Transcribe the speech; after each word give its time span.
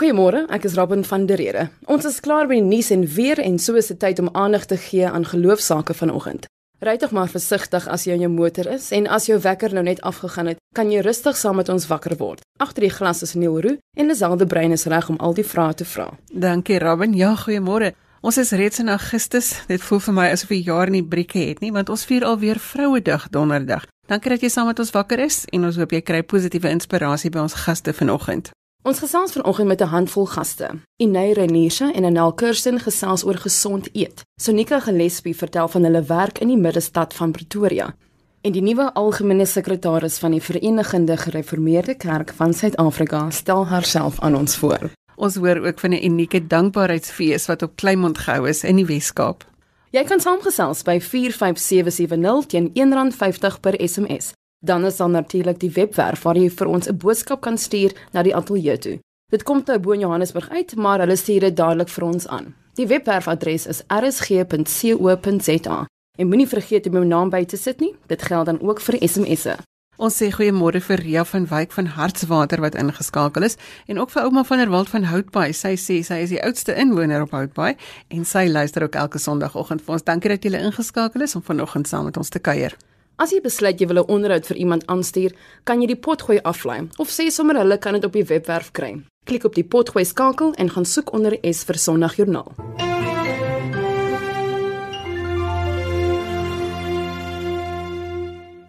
Goeiemôre, 0.00 0.46
ek 0.48 0.64
is 0.64 0.78
Robin 0.78 1.02
van 1.04 1.26
der 1.28 1.36
Rede. 1.36 1.66
Ons 1.84 2.06
is 2.08 2.22
klaar 2.24 2.46
by 2.48 2.56
die 2.56 2.64
nuus 2.64 2.86
en 2.94 3.02
weer 3.04 3.36
en 3.36 3.58
so 3.60 3.76
is 3.76 3.90
dit 3.90 3.98
tyd 4.00 4.22
om 4.22 4.30
aandag 4.32 4.62
te 4.64 4.78
gee 4.80 5.04
aan 5.04 5.26
geloofsaake 5.28 5.92
vanoggend. 5.92 6.46
Ry 6.80 6.94
tog 6.96 7.10
maar 7.12 7.28
versigtig 7.28 7.84
as 7.84 8.06
jy 8.08 8.14
in 8.16 8.22
jou 8.24 8.30
motor 8.32 8.70
is 8.72 8.86
en 8.96 9.04
as 9.12 9.26
jou 9.28 9.36
wekker 9.44 9.74
nou 9.76 9.82
net 9.84 10.00
afgegaan 10.00 10.48
het, 10.48 10.60
kan 10.72 10.88
jy 10.88 11.02
rustig 11.04 11.36
saam 11.36 11.60
met 11.60 11.68
ons 11.68 11.84
wakker 11.90 12.14
word. 12.16 12.40
Agter 12.56 12.86
die 12.86 12.92
glas 12.94 13.20
is 13.26 13.34
Neil 13.36 13.58
Roo 13.60 13.76
en 13.76 14.08
Liselde 14.08 14.46
Brein 14.48 14.72
is 14.72 14.86
reg 14.88 15.10
om 15.12 15.18
al 15.20 15.36
die 15.36 15.44
vrae 15.44 15.76
te 15.76 15.84
vra. 15.84 16.06
Dankie 16.32 16.78
Robin. 16.80 17.12
Ja, 17.12 17.34
goeiemôre. 17.36 17.92
Ons 18.24 18.38
is 18.40 18.54
reeds 18.56 18.80
in 18.80 18.88
Augustus. 18.88 19.50
Dit 19.68 19.84
voel 19.84 20.00
vir 20.06 20.16
my 20.16 20.30
asof 20.32 20.54
die 20.54 20.62
jaar 20.64 20.88
nie 20.88 21.04
brieke 21.04 21.42
het 21.42 21.60
nie, 21.60 21.74
want 21.76 21.92
ons 21.92 22.06
vier 22.08 22.24
alweer 22.24 22.56
Vrouedag 22.56 23.28
donderdag. 23.28 23.84
Dankie 24.08 24.32
dat 24.32 24.48
jy 24.48 24.48
saam 24.48 24.72
met 24.72 24.80
ons 24.80 24.96
wakker 24.96 25.20
is 25.28 25.42
en 25.52 25.68
ons 25.68 25.76
hoop 25.76 25.92
jy 25.92 26.00
kry 26.00 26.22
positiewe 26.24 26.72
inspirasie 26.72 27.28
by 27.28 27.44
ons 27.44 27.58
gaste 27.66 27.92
vanoggend. 27.92 28.48
Ons 28.82 28.98
gesels 28.98 29.32
vanoggend 29.32 29.68
met 29.68 29.80
'n 29.80 29.84
handvol 29.84 30.26
gaste. 30.26 30.68
Inay 30.96 31.32
Renisha 31.32 31.92
en 31.92 32.04
Anel 32.04 32.32
Kirsten 32.32 32.80
gesels 32.80 33.24
oor 33.24 33.36
gesond 33.36 33.88
eet. 33.92 34.24
Sonika 34.40 34.80
Gillespie 34.80 35.36
vertel 35.36 35.68
van 35.68 35.82
hulle 35.82 36.02
werk 36.02 36.38
in 36.38 36.48
die 36.48 36.56
middestad 36.56 37.14
van 37.14 37.30
Pretoria. 37.30 37.94
En 38.40 38.52
die 38.52 38.62
nuwe 38.62 38.94
algemene 38.94 39.46
sekretaris 39.46 40.18
van 40.18 40.30
die 40.30 40.42
Verenigde 40.42 41.16
Gereformeerde 41.16 41.94
Kerk 41.94 42.32
van 42.36 42.54
Suid-Afrika 42.54 43.30
stel 43.30 43.66
haarself 43.66 44.20
aan 44.20 44.36
ons 44.36 44.56
voor. 44.56 44.90
Ons 45.16 45.34
hoor 45.34 45.66
ook 45.66 45.78
van 45.78 45.90
'n 45.90 46.04
unieke 46.04 46.46
dankbaarheidsfees 46.46 47.46
wat 47.46 47.62
op 47.62 47.76
Kleinmond 47.76 48.18
gehou 48.18 48.48
is 48.48 48.64
in 48.64 48.76
die 48.76 48.86
Wes-Kaap. 48.86 49.44
Jy 49.90 50.04
kan 50.04 50.20
saamgesels 50.20 50.82
by 50.82 51.00
45770 51.00 52.46
teen 52.46 52.70
R1.50 52.74 53.60
per 53.60 53.74
SMS. 53.88 54.32
Dan 54.60 54.84
is 54.84 54.96
daar 54.96 55.10
natuurlik 55.10 55.60
die 55.60 55.72
webwerf 55.72 56.22
waar 56.22 56.36
jy 56.36 56.50
vir 56.50 56.66
ons 56.66 56.88
'n 56.88 56.96
boodskap 56.96 57.40
kan 57.40 57.58
stuur 57.58 57.92
na 58.12 58.22
die 58.22 58.36
ateljee 58.36 58.78
toe. 58.78 58.98
Dit 59.30 59.42
kom 59.42 59.62
nou 59.64 59.78
bo 59.78 59.92
in 59.92 60.00
Johannesburg 60.00 60.50
uit, 60.50 60.76
maar 60.76 60.98
hulle 60.98 61.16
stuur 61.16 61.40
dit 61.40 61.56
dadelik 61.56 61.88
vir 61.88 62.04
ons 62.04 62.28
aan. 62.28 62.54
Die 62.74 62.86
webwerfadres 62.86 63.66
is 63.66 63.82
rsg.co.za. 63.86 65.86
En 66.18 66.26
moenie 66.26 66.48
vergeet 66.48 66.86
om 66.86 66.92
jou 66.92 67.04
naam 67.04 67.30
by 67.30 67.44
te 67.44 67.56
sit 67.56 67.80
nie. 67.80 67.94
Dit 68.06 68.22
geld 68.22 68.46
dan 68.46 68.60
ook 68.60 68.80
vir 68.80 69.08
SMS'e. 69.08 69.56
Ons 69.96 70.22
sê 70.22 70.30
goeiemôre 70.32 70.80
vir 70.80 70.96
Ria 70.96 71.24
van 71.24 71.46
Wyk 71.46 71.72
van 71.72 71.86
Hartswater 71.86 72.60
wat 72.60 72.74
ingeskakel 72.74 73.42
is 73.42 73.56
en 73.86 73.98
ook 73.98 74.10
vir 74.10 74.22
ouma 74.22 74.44
van 74.44 74.58
der 74.58 74.72
Walt 74.72 74.88
van 74.88 75.04
Houtbaai. 75.04 75.52
Sy 75.52 75.76
sê 75.76 76.00
sy 76.02 76.22
is 76.24 76.32
die 76.32 76.42
oudste 76.42 76.74
inwoner 76.74 77.22
op 77.22 77.36
Houtbaai 77.36 77.76
en 78.08 78.24
sy 78.24 78.48
luister 78.48 78.82
ook 78.82 78.94
elke 78.94 79.18
Sondagoggend 79.18 79.84
vir 79.84 79.92
ons. 79.92 80.04
Dankie 80.04 80.32
dat 80.32 80.44
jy 80.44 80.56
ingeskakel 80.56 81.22
is 81.22 81.36
om 81.36 81.42
vanoggend 81.42 81.88
saam 81.88 82.04
met 82.04 82.16
ons 82.16 82.28
te 82.28 82.38
kuier. 82.38 82.76
As 83.20 83.34
jy 83.34 83.42
besluit 83.44 83.76
jy 83.76 83.84
wil 83.84 84.00
'n 84.00 84.08
onderhoud 84.08 84.46
vir 84.48 84.56
iemand 84.56 84.86
aanstuur, 84.86 85.32
kan 85.64 85.82
jy 85.82 85.88
die 85.88 86.02
potgooi 86.06 86.40
aflaai 86.40 86.88
of 86.96 87.10
sê 87.12 87.28
sommer 87.28 87.56
hulle 87.56 87.76
kan 87.78 87.92
dit 87.92 88.04
op 88.04 88.12
die 88.12 88.24
webwerf 88.24 88.72
kry. 88.72 89.02
Klik 89.26 89.44
op 89.44 89.54
die 89.54 89.64
potgooi 89.64 90.04
skakel 90.04 90.54
en 90.54 90.70
gaan 90.70 90.84
soek 90.84 91.12
onder 91.12 91.36
S 91.42 91.64
vir 91.64 91.76
Sondagjoernaal. 91.76 92.48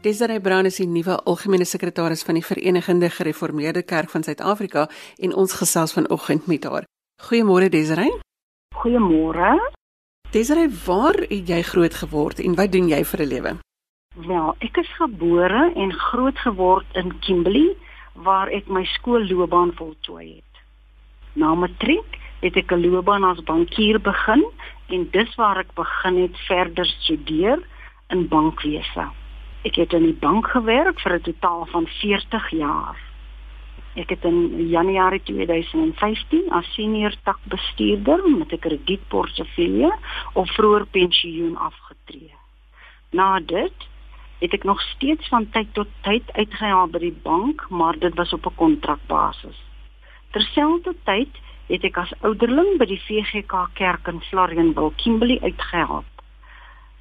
Desiree 0.01 0.41
Brown 0.41 0.65
is 0.65 0.75
die 0.75 0.87
nuwe 0.87 1.15
algemene 1.23 1.65
sekretaris 1.65 2.23
van 2.23 2.35
die 2.35 2.43
Verenigde 2.43 3.09
Gereformeerde 3.09 3.83
Kerk 3.83 4.09
van 4.09 4.23
Suid-Afrika 4.23 4.89
en 5.17 5.33
ons 5.33 5.53
gesels 5.53 5.93
vanoggend 5.93 6.47
met 6.47 6.63
haar. 6.63 6.83
Goeiemôre 7.23 7.69
Desiree. 7.69 8.19
Goeiemôre. 8.75 9.71
Desiree, 10.31 10.69
waar 10.85 11.15
het 11.29 11.47
jy 11.47 11.61
groot 11.61 11.93
geword 11.93 12.39
en 12.39 12.55
wat 12.55 12.71
doen 12.71 12.89
jy 12.89 13.05
vir 13.05 13.21
'n 13.21 13.27
lewe? 13.27 13.70
Wel, 14.27 14.55
ek 14.61 14.77
is 14.77 14.89
gebore 14.99 15.71
en 15.75 15.93
groot 15.93 16.37
geword 16.45 16.97
in 16.99 17.13
Kimberley 17.25 17.73
waar 18.13 18.51
ek 18.53 18.67
my 18.69 18.83
skoolloopbaan 18.85 19.71
voltooi 19.73 20.35
het. 20.35 20.59
Na 21.33 21.55
matriek 21.55 22.19
het 22.41 22.57
ek 22.59 22.71
'n 22.71 22.83
loopbaan 22.85 23.23
as 23.23 23.41
bankier 23.43 23.97
begin 23.99 24.43
en 24.89 25.07
dis 25.11 25.35
waar 25.35 25.57
ek 25.57 25.73
begin 25.73 26.21
het 26.21 26.37
verder 26.45 26.85
studeer 26.85 27.59
in 28.09 28.27
bankwese. 28.27 29.09
Ek 29.63 29.75
het 29.75 29.93
in 29.93 30.03
die 30.03 30.19
bank 30.19 30.47
gewerk 30.47 30.99
vir 30.99 31.13
'n 31.13 31.21
totaal 31.21 31.65
van 31.65 31.87
40 31.87 32.49
jaar. 32.49 32.97
Ek 33.95 34.09
het 34.09 34.23
in 34.23 34.69
Januarie 34.69 35.23
2015 35.23 36.51
as 36.51 36.73
senior 36.73 37.13
takbestuurder 37.23 38.29
met 38.29 38.51
'n 38.51 38.59
kredietportefeulje 38.59 39.91
op 40.33 40.47
vroeër 40.47 40.85
pensioen 40.85 41.57
afgetree. 41.57 42.33
Na 43.11 43.39
dit 43.39 43.89
het 44.41 44.53
ek 44.57 44.63
nog 44.65 44.81
steeds 44.81 45.27
van 45.29 45.45
tyd 45.53 45.69
tot 45.77 45.89
tyd 46.01 46.31
uitgehaal 46.33 46.89
by 46.89 46.99
die 47.03 47.17
bank, 47.23 47.67
maar 47.69 47.99
dit 47.99 48.15
was 48.17 48.33
op 48.33 48.45
'n 48.49 48.55
kontrakbasis. 48.55 49.57
Terselfdertyd 50.31 51.37
het 51.67 51.83
ek 51.83 51.97
as 51.97 52.13
ouderling 52.21 52.77
by 52.77 52.85
die 52.85 53.01
VGK 53.05 53.69
Kerk 53.73 54.07
in 54.07 54.21
Florianville, 54.21 54.91
Kimberley 54.95 55.39
uitgehelp. 55.41 56.09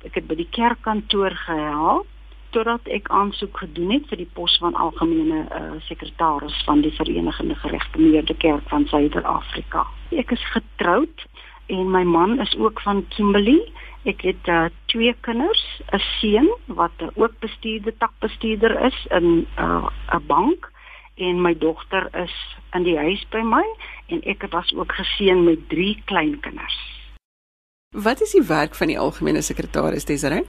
Ek 0.05 0.15
het 0.15 0.27
by 0.27 0.35
die 0.35 0.49
kerkkantoor 0.51 1.35
gehelp 1.47 2.07
totdat 2.51 2.87
ek 2.91 3.09
aansoek 3.09 3.59
gedoen 3.63 3.93
het 3.95 4.09
vir 4.11 4.17
die 4.17 4.31
pos 4.35 4.57
van 4.59 4.75
algemene 4.75 5.45
uh, 5.47 5.77
sekretaris 5.87 6.63
van 6.67 6.81
die 6.83 6.93
Verenigde 6.97 7.55
Geregtemeerde 7.55 8.35
Kerk 8.35 8.69
van 8.69 8.87
Suider-Afrika. 8.91 9.87
Ek 10.11 10.31
is 10.35 10.45
getroud 10.55 11.27
en 11.71 11.91
my 11.91 12.03
man 12.03 12.41
is 12.41 12.57
ook 12.59 12.81
van 12.83 13.05
Kimberley. 13.15 13.71
Ek 14.09 14.23
het 14.25 14.49
uh, 14.49 14.69
twee 14.89 15.15
kinders, 15.21 15.63
'n 15.93 15.99
seun 16.21 16.49
wat 16.67 16.93
uh, 17.01 17.09
ook 17.15 17.39
bestuurder 17.39 17.97
takbestuurder 17.97 18.81
is 18.85 19.07
in 19.11 19.27
'n 19.27 19.47
uh, 19.59 20.21
bank 20.27 20.71
en 21.15 21.43
my 21.43 21.59
dogter 21.59 22.09
is 22.17 22.57
in 22.73 22.83
die 22.83 22.97
huis 22.97 23.27
by 23.31 23.43
my 23.45 23.65
en 24.07 24.23
ek 24.23 24.47
was 24.51 24.73
ook 24.75 24.93
geseën 24.93 25.45
met 25.45 25.69
drie 25.69 26.03
kleinkinders. 26.05 26.79
Wat 27.91 28.21
is 28.21 28.33
die 28.33 28.47
werk 28.47 28.75
van 28.75 28.87
die 28.87 28.99
algemene 28.99 29.43
sekretaris 29.43 30.05
Desiree? 30.05 30.45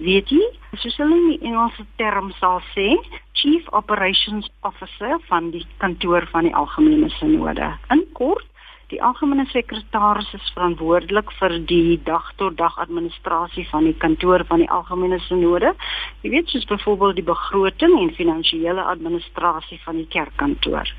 weet 0.00 0.30
jy, 0.32 0.40
soos 0.80 0.96
hulle 1.00 1.16
in 1.16 1.26
die 1.34 1.48
Engelse 1.50 1.84
term 2.00 2.30
sal 2.38 2.60
sê, 2.72 2.94
Chief 3.40 3.66
Operations 3.76 4.48
Officer 4.66 5.18
van 5.28 5.50
die 5.54 5.64
kantoor 5.82 6.26
van 6.32 6.48
die 6.48 6.54
algemene 6.56 7.10
sinode. 7.18 7.72
In 7.94 8.04
kort, 8.16 8.46
die 8.90 8.98
algemene 9.06 9.44
sekretaris 9.52 10.32
is 10.34 10.52
verantwoordelik 10.54 11.30
vir 11.38 11.52
die 11.70 11.98
dag-tot-dag 12.04 12.74
-dag 12.74 12.86
administrasie 12.86 13.66
van 13.70 13.84
die 13.86 13.94
kantoor 13.94 14.44
van 14.48 14.58
die 14.58 14.70
algemene 14.70 15.18
sinode. 15.26 15.74
Jy 16.22 16.30
weet 16.30 16.48
soos 16.48 16.66
byvoorbeeld 16.66 17.20
die 17.20 17.28
begroting 17.28 17.94
en 18.00 18.14
finansiële 18.14 18.82
administrasie 18.82 19.80
van 19.84 19.96
die 19.96 20.08
kerkkantoor. 20.08 20.90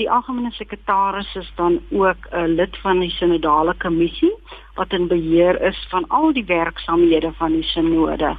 Die 0.00 0.08
algemene 0.10 0.50
sekretaris 0.50 1.34
is 1.36 1.52
dan 1.56 1.80
ook 1.90 2.28
'n 2.32 2.56
lid 2.56 2.76
van 2.76 3.00
die 3.00 3.10
sinodale 3.10 3.74
kommissie 3.74 4.32
wat 4.74 4.92
in 4.92 5.08
beheer 5.08 5.60
is 5.60 5.86
van 5.90 6.08
al 6.08 6.32
die 6.32 6.44
werksamehede 6.44 7.32
van 7.32 7.52
die 7.52 7.68
sinode 7.74 8.36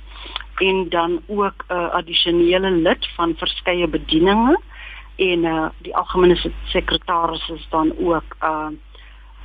en 0.59 0.89
dan 0.89 1.21
ook 1.27 1.65
'n 1.69 1.73
addisionele 1.73 2.71
lid 2.71 3.07
van 3.15 3.35
verskeie 3.35 3.87
bedieninge 3.87 4.57
en 5.17 5.43
uh, 5.43 5.69
die 5.77 5.95
algemene 5.95 6.51
sekretaris 6.63 7.49
is 7.49 7.67
dan 7.69 7.93
ook 7.97 8.37
uh, 8.43 8.67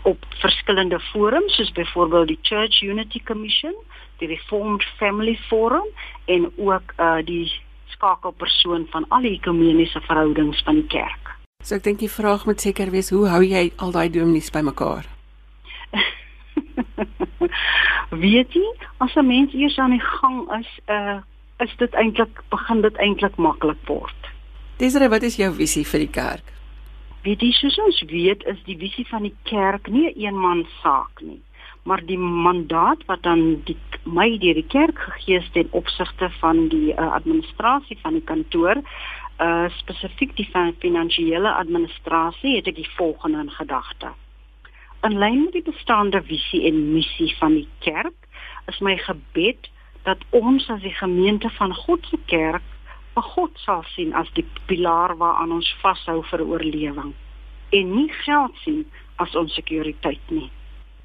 op 0.02 0.24
verskillende 0.40 1.00
forums 1.00 1.56
soos 1.56 1.72
byvoorbeeld 1.72 2.28
die 2.28 2.38
Church 2.42 2.82
Unity 2.82 3.22
Commission, 3.24 3.74
die 4.18 4.28
Reformed 4.28 4.84
Family 4.96 5.38
Forum 5.48 5.86
en 6.24 6.52
ook 6.56 6.94
uh, 6.96 7.18
die 7.24 7.52
skakelpersoon 7.86 8.86
van 8.90 9.06
al 9.08 9.26
die 9.26 9.36
ekumeniese 9.38 10.00
verhoudings 10.00 10.62
van 10.66 10.80
die 10.80 10.86
kerk. 10.86 11.34
So 11.62 11.78
ek 11.78 11.84
dink 11.86 12.00
die 12.02 12.10
vraag 12.10 12.46
moet 12.46 12.60
seker 12.60 12.90
wees, 12.90 13.12
hoe 13.14 13.28
hou 13.30 13.42
jy 13.46 13.68
al 13.78 13.94
daai 13.94 14.10
dominees 14.10 14.50
bymekaar? 14.50 15.06
Weet 18.24 18.54
jy, 18.54 18.66
as 18.98 19.14
'n 19.14 19.26
mens 19.26 19.54
eers 19.54 19.78
aan 19.78 19.94
die 19.94 20.06
gang 20.18 20.42
is, 20.58 20.70
uh 20.88 21.20
is 21.62 21.70
dit 21.78 21.94
eintlik 21.94 22.42
begin 22.50 22.82
dit 22.82 22.96
eintlik 22.98 23.36
maklik 23.36 23.78
word. 23.86 24.18
Desiree, 24.82 25.08
wat 25.08 25.22
is 25.22 25.38
jou 25.38 25.52
visie 25.54 25.86
vir 25.86 26.02
die 26.02 26.10
kerk? 26.10 26.42
Weet 27.22 27.42
jy, 27.44 27.52
soos 27.54 27.78
ons 27.78 28.00
weet, 28.10 28.42
is 28.50 28.58
die 28.66 28.74
visie 28.80 29.04
van 29.06 29.22
die 29.22 29.36
kerk 29.46 29.86
nie 29.86 30.08
'n 30.10 30.18
eenman 30.24 30.66
saak 30.82 31.20
nie, 31.22 31.38
maar 31.86 32.02
die 32.06 32.18
mandaat 32.18 33.04
wat 33.06 33.22
dan 33.22 33.62
die 33.64 33.76
my 34.04 34.38
deur 34.38 34.54
die 34.54 34.66
kerk 34.66 34.98
gegee 34.98 35.38
is 35.38 35.50
ten 35.54 35.68
opsigte 35.70 36.30
van 36.40 36.68
die 36.68 36.90
uh, 36.90 37.12
administrasie 37.14 37.98
van 38.02 38.18
die 38.18 38.26
kantoor 38.26 38.82
uh 39.40 39.68
spesifiek 39.78 40.36
die 40.36 40.48
finansiële 40.78 41.50
administrasie 41.52 42.56
het 42.56 42.66
ek 42.66 42.76
die 42.76 42.90
volgende 42.96 43.38
in 43.38 43.50
gedagte. 43.50 44.10
In 45.02 45.18
lyn 45.18 45.44
met 45.44 45.52
die 45.52 45.66
bestaande 45.66 46.22
visie 46.22 46.66
en 46.66 46.92
missie 46.92 47.34
van 47.38 47.54
die 47.54 47.68
kerk 47.78 48.28
is 48.66 48.78
my 48.80 48.96
gebed 48.96 49.70
dat 50.02 50.18
ons 50.30 50.68
as 50.70 50.82
die 50.82 50.94
gemeente 50.94 51.50
van 51.50 51.74
God 51.74 52.06
se 52.06 52.18
kerk 52.26 52.62
vir 53.14 53.28
God 53.34 53.58
sal 53.64 53.84
sien 53.94 54.14
as 54.16 54.30
die 54.36 54.46
pilaar 54.68 55.16
waaraan 55.20 55.52
ons 55.58 55.68
vashou 55.82 56.22
vir 56.30 56.44
oorlewing 56.46 57.12
en 57.72 57.94
nie 57.96 58.08
geld 58.24 58.56
sien 58.64 58.84
as 59.22 59.34
ons 59.36 59.54
sekuriteit 59.56 60.30
nie. 60.30 60.50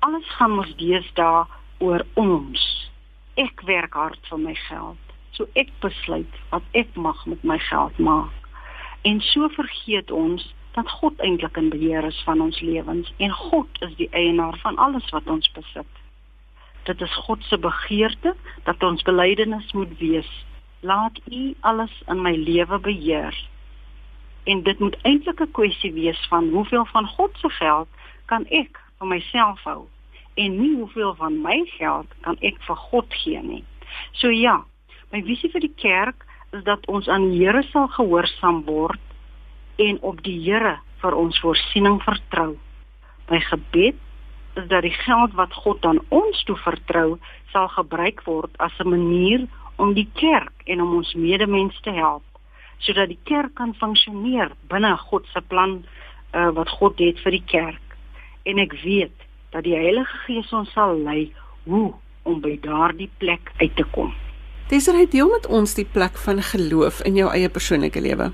Alles 0.06 0.28
gaan 0.38 0.58
ons 0.60 0.74
deesdae 0.80 1.46
oor 1.84 2.04
ons. 2.20 2.64
Ek 3.38 3.62
werk 3.70 3.96
hard 3.96 4.20
vir 4.30 4.42
my 4.42 4.56
geld 4.68 5.04
so 5.38 5.46
ek 5.54 5.70
besluit 5.84 6.38
wat 6.52 6.66
ek 6.74 6.96
mag 6.98 7.20
met 7.30 7.44
my 7.46 7.60
geld 7.70 7.98
maak. 8.02 8.34
En 9.06 9.22
so 9.22 9.50
vergeet 9.54 10.12
ons 10.12 10.44
dat 10.74 10.90
God 11.00 11.22
eintlik 11.26 11.58
in 11.58 11.70
beheer 11.74 12.06
is 12.06 12.18
van 12.26 12.42
ons 12.42 12.60
lewens 12.62 13.14
en 13.18 13.34
God 13.34 13.82
is 13.86 13.94
die 14.02 14.10
eienaar 14.18 14.58
van 14.64 14.78
alles 14.82 15.06
wat 15.14 15.30
ons 15.30 15.50
besit. 15.54 16.02
Dit 16.90 17.02
is 17.02 17.16
God 17.28 17.44
se 17.44 17.58
begeerte 17.58 18.34
dat 18.66 18.84
ons 18.84 19.06
belydenis 19.06 19.72
moet 19.78 19.94
wees. 20.02 20.30
Laat 20.88 21.20
U 21.32 21.54
alles 21.60 21.94
in 22.08 22.22
my 22.22 22.36
lewe 22.36 22.80
beheer. 22.80 23.36
En 24.44 24.64
dit 24.64 24.80
moet 24.80 24.98
eintlik 25.02 25.40
'n 25.42 25.52
kwessie 25.52 25.94
wees 25.94 26.22
van 26.30 26.50
hoeveel 26.50 26.86
van 26.86 27.08
God 27.08 27.32
se 27.38 27.50
geld 27.50 27.88
kan 28.26 28.46
ek 28.46 28.80
vir 29.00 29.08
myself 29.08 29.60
hou 29.64 29.88
en 30.34 30.60
nie 30.62 30.76
hoeveel 30.76 31.16
van 31.16 31.42
my 31.42 31.66
geld 31.66 32.08
kan 32.22 32.38
ek 32.40 32.62
vir 32.68 32.76
God 32.76 33.14
gee 33.24 33.42
nie. 33.42 33.64
So 34.12 34.30
ja, 34.30 34.64
my 35.12 35.24
visie 35.26 35.50
vir 35.50 35.66
die 35.66 35.76
kerk 35.82 36.26
is 36.52 36.64
dat 36.64 36.86
ons 36.88 37.08
aan 37.10 37.32
die 37.32 37.42
Here 37.42 37.64
sal 37.72 37.88
gehoorsaam 37.88 38.64
word 38.66 39.02
en 39.76 40.02
op 40.02 40.22
die 40.24 40.40
Here 40.46 40.78
vir 41.02 41.16
ons 41.18 41.40
voorsiening 41.40 42.00
vertrou. 42.06 42.56
My 43.30 43.40
gebed 43.50 43.98
is 44.58 44.68
dat 44.68 44.86
die 44.86 44.96
geld 45.04 45.34
wat 45.34 45.54
God 45.54 45.86
aan 45.86 46.00
ons 46.10 46.44
toe 46.44 46.58
vertrou, 46.58 47.18
sal 47.52 47.68
gebruik 47.68 48.24
word 48.26 48.54
as 48.58 48.74
'n 48.80 48.90
manier 48.90 49.48
om 49.78 49.94
die 49.94 50.08
kerk 50.18 50.66
en 50.66 50.82
om 50.82 50.96
ons 51.00 51.14
medemens 51.14 51.78
te 51.86 51.94
help, 51.94 52.26
sodat 52.78 53.10
die 53.14 53.20
kerk 53.30 53.54
kan 53.58 53.74
funksioneer 53.78 54.52
binne 54.72 54.94
God 55.10 55.26
se 55.34 55.42
plan 55.50 55.80
uh, 56.34 56.50
wat 56.58 56.70
God 56.80 57.00
het 57.02 57.22
vir 57.26 57.38
die 57.38 57.46
kerk. 57.46 57.98
En 58.46 58.62
ek 58.62 58.76
weet 58.84 59.28
dat 59.56 59.66
die 59.66 59.78
Heilige 59.78 60.24
Gees 60.26 60.54
ons 60.54 60.72
sal 60.76 60.98
lei 61.02 61.30
hoe 61.68 61.92
om 62.28 62.42
by 62.44 62.58
daardie 62.64 63.10
plek 63.22 63.52
uit 63.62 63.76
te 63.78 63.86
kom. 63.96 64.12
Dis 64.68 64.90
reg 64.92 65.14
deel 65.14 65.30
met 65.32 65.48
ons 65.48 65.78
die 65.78 65.88
plek 65.88 66.18
van 66.26 66.42
geloof 66.44 67.00
in 67.08 67.16
jou 67.16 67.30
eie 67.32 67.50
persoonlike 67.50 68.02
lewe. 68.04 68.34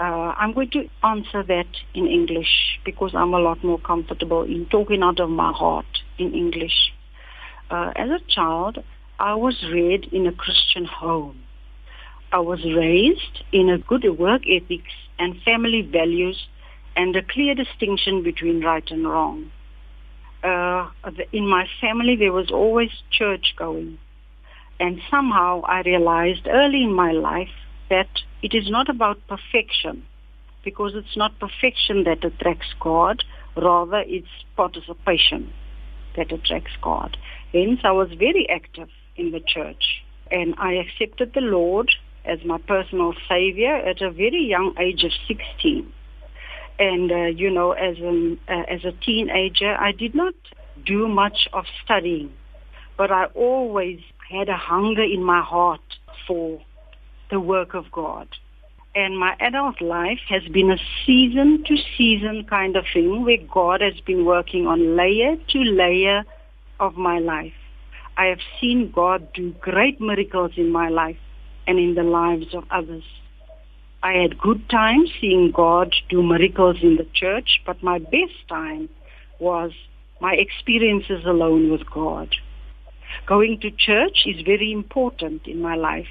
Uh, 0.00 0.32
I'm 0.36 0.52
going 0.52 0.70
to 0.72 0.84
answer 1.00 1.42
that 1.44 1.66
in 1.94 2.06
English 2.06 2.80
because 2.84 3.14
I'm 3.14 3.34
a 3.34 3.40
lot 3.40 3.62
more 3.62 3.80
comfortable 3.80 4.42
in 4.42 4.66
talking 4.66 5.02
out 5.02 5.20
of 5.20 5.30
my 5.30 5.52
heart 5.52 6.02
in 6.18 6.34
English. 6.34 6.92
Uh, 7.70 7.92
as 7.96 8.10
a 8.10 8.20
child, 8.28 8.78
I 9.18 9.34
was 9.34 9.64
raised 9.72 10.12
in 10.12 10.26
a 10.26 10.32
Christian 10.32 10.84
home. 10.84 11.42
I 12.32 12.40
was 12.40 12.62
raised 12.64 13.44
in 13.50 13.70
a 13.70 13.78
good 13.78 14.04
work 14.18 14.42
ethics 14.46 14.92
and 15.18 15.40
family 15.42 15.80
values 15.80 16.46
and 16.96 17.16
a 17.16 17.22
clear 17.22 17.54
distinction 17.54 18.22
between 18.22 18.62
right 18.62 18.84
and 18.90 19.08
wrong. 19.08 19.50
Uh, 20.44 20.90
in 21.32 21.48
my 21.48 21.66
family, 21.80 22.16
there 22.16 22.32
was 22.32 22.50
always 22.50 22.90
church 23.10 23.54
going. 23.56 23.98
And 24.78 25.00
somehow 25.10 25.62
I 25.62 25.80
realized 25.80 26.46
early 26.46 26.82
in 26.82 26.92
my 26.92 27.12
life 27.12 27.56
that 27.88 28.08
it 28.42 28.54
is 28.54 28.68
not 28.70 28.90
about 28.90 29.18
perfection 29.28 30.04
because 30.62 30.92
it's 30.94 31.16
not 31.16 31.38
perfection 31.38 32.04
that 32.04 32.22
attracts 32.22 32.74
God, 32.80 33.24
rather 33.56 34.04
it's 34.06 34.28
participation 34.56 35.54
that 36.16 36.32
attracts 36.32 36.72
God. 36.82 37.16
Hence 37.54 37.80
I 37.82 37.92
was 37.92 38.08
very 38.18 38.46
active 38.50 38.88
in 39.16 39.30
the 39.32 39.40
church 39.40 40.02
and 40.30 40.54
I 40.58 40.74
accepted 40.74 41.32
the 41.34 41.40
Lord 41.40 41.90
as 42.24 42.44
my 42.44 42.58
personal 42.58 43.14
savior 43.28 43.74
at 43.74 44.02
a 44.02 44.10
very 44.10 44.44
young 44.44 44.74
age 44.78 45.04
of 45.04 45.12
16. 45.28 45.92
And 46.78 47.10
uh, 47.10 47.26
you 47.26 47.50
know 47.50 47.72
as 47.72 47.96
an 47.98 48.38
uh, 48.48 48.62
as 48.68 48.84
a 48.84 48.92
teenager 48.92 49.74
I 49.74 49.92
did 49.92 50.14
not 50.14 50.34
do 50.84 51.08
much 51.08 51.48
of 51.52 51.64
studying 51.84 52.32
but 52.96 53.10
I 53.10 53.26
always 53.34 54.00
had 54.30 54.48
a 54.48 54.56
hunger 54.56 55.02
in 55.02 55.22
my 55.22 55.42
heart 55.42 55.80
for 56.26 56.60
the 57.30 57.40
work 57.40 57.74
of 57.74 57.90
God. 57.92 58.28
And 58.94 59.18
my 59.18 59.36
adult 59.40 59.82
life 59.82 60.20
has 60.28 60.42
been 60.44 60.70
a 60.70 60.78
season 61.04 61.64
to 61.66 61.76
season 61.98 62.46
kind 62.48 62.76
of 62.76 62.84
thing 62.92 63.24
where 63.24 63.36
God 63.52 63.82
has 63.82 64.00
been 64.00 64.24
working 64.24 64.66
on 64.66 64.96
layer 64.96 65.36
to 65.36 65.58
layer 65.58 66.24
of 66.80 66.96
my 66.96 67.18
life. 67.18 67.52
I 68.16 68.26
have 68.26 68.40
seen 68.60 68.92
God 68.94 69.32
do 69.34 69.52
great 69.60 70.00
miracles 70.00 70.52
in 70.56 70.70
my 70.70 70.88
life 70.88 71.18
and 71.66 71.78
in 71.78 71.94
the 71.94 72.02
lives 72.02 72.54
of 72.54 72.64
others. 72.70 73.04
I 74.02 74.12
had 74.12 74.38
good 74.38 74.68
times 74.70 75.10
seeing 75.20 75.52
God 75.54 75.94
do 76.08 76.22
miracles 76.22 76.76
in 76.82 76.96
the 76.96 77.06
church, 77.12 77.60
but 77.66 77.82
my 77.82 77.98
best 77.98 78.38
time 78.48 78.88
was 79.40 79.72
my 80.20 80.34
experiences 80.34 81.24
alone 81.26 81.70
with 81.70 81.90
God. 81.90 82.34
Going 83.26 83.60
to 83.60 83.70
church 83.70 84.24
is 84.26 84.44
very 84.44 84.72
important 84.72 85.46
in 85.46 85.60
my 85.60 85.74
life 85.74 86.06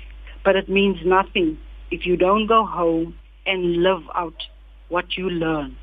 but 0.46 0.56
it 0.56 0.70
means 0.70 0.98
nothing 1.04 1.58
if 1.92 2.06
you 2.06 2.16
don't 2.16 2.48
go 2.48 2.66
home 2.66 3.16
and 3.48 3.78
live 3.84 4.04
out 4.14 4.36
what 4.90 5.18
you 5.18 5.30
learn. 5.30 5.76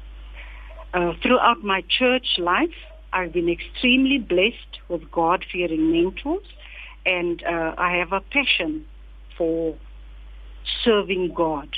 Uh, 0.94 1.12
throughout 1.22 1.62
my 1.64 1.82
church 1.98 2.38
life, 2.38 2.70
I've 3.12 3.32
been 3.32 3.48
extremely 3.48 4.18
blessed 4.18 4.80
with 4.88 5.10
God-fearing 5.10 5.92
mentors, 5.92 6.46
and 7.04 7.42
uh, 7.42 7.74
I 7.76 7.96
have 7.98 8.12
a 8.12 8.20
passion 8.20 8.86
for 9.36 9.74
serving 10.84 11.32
God. 11.34 11.68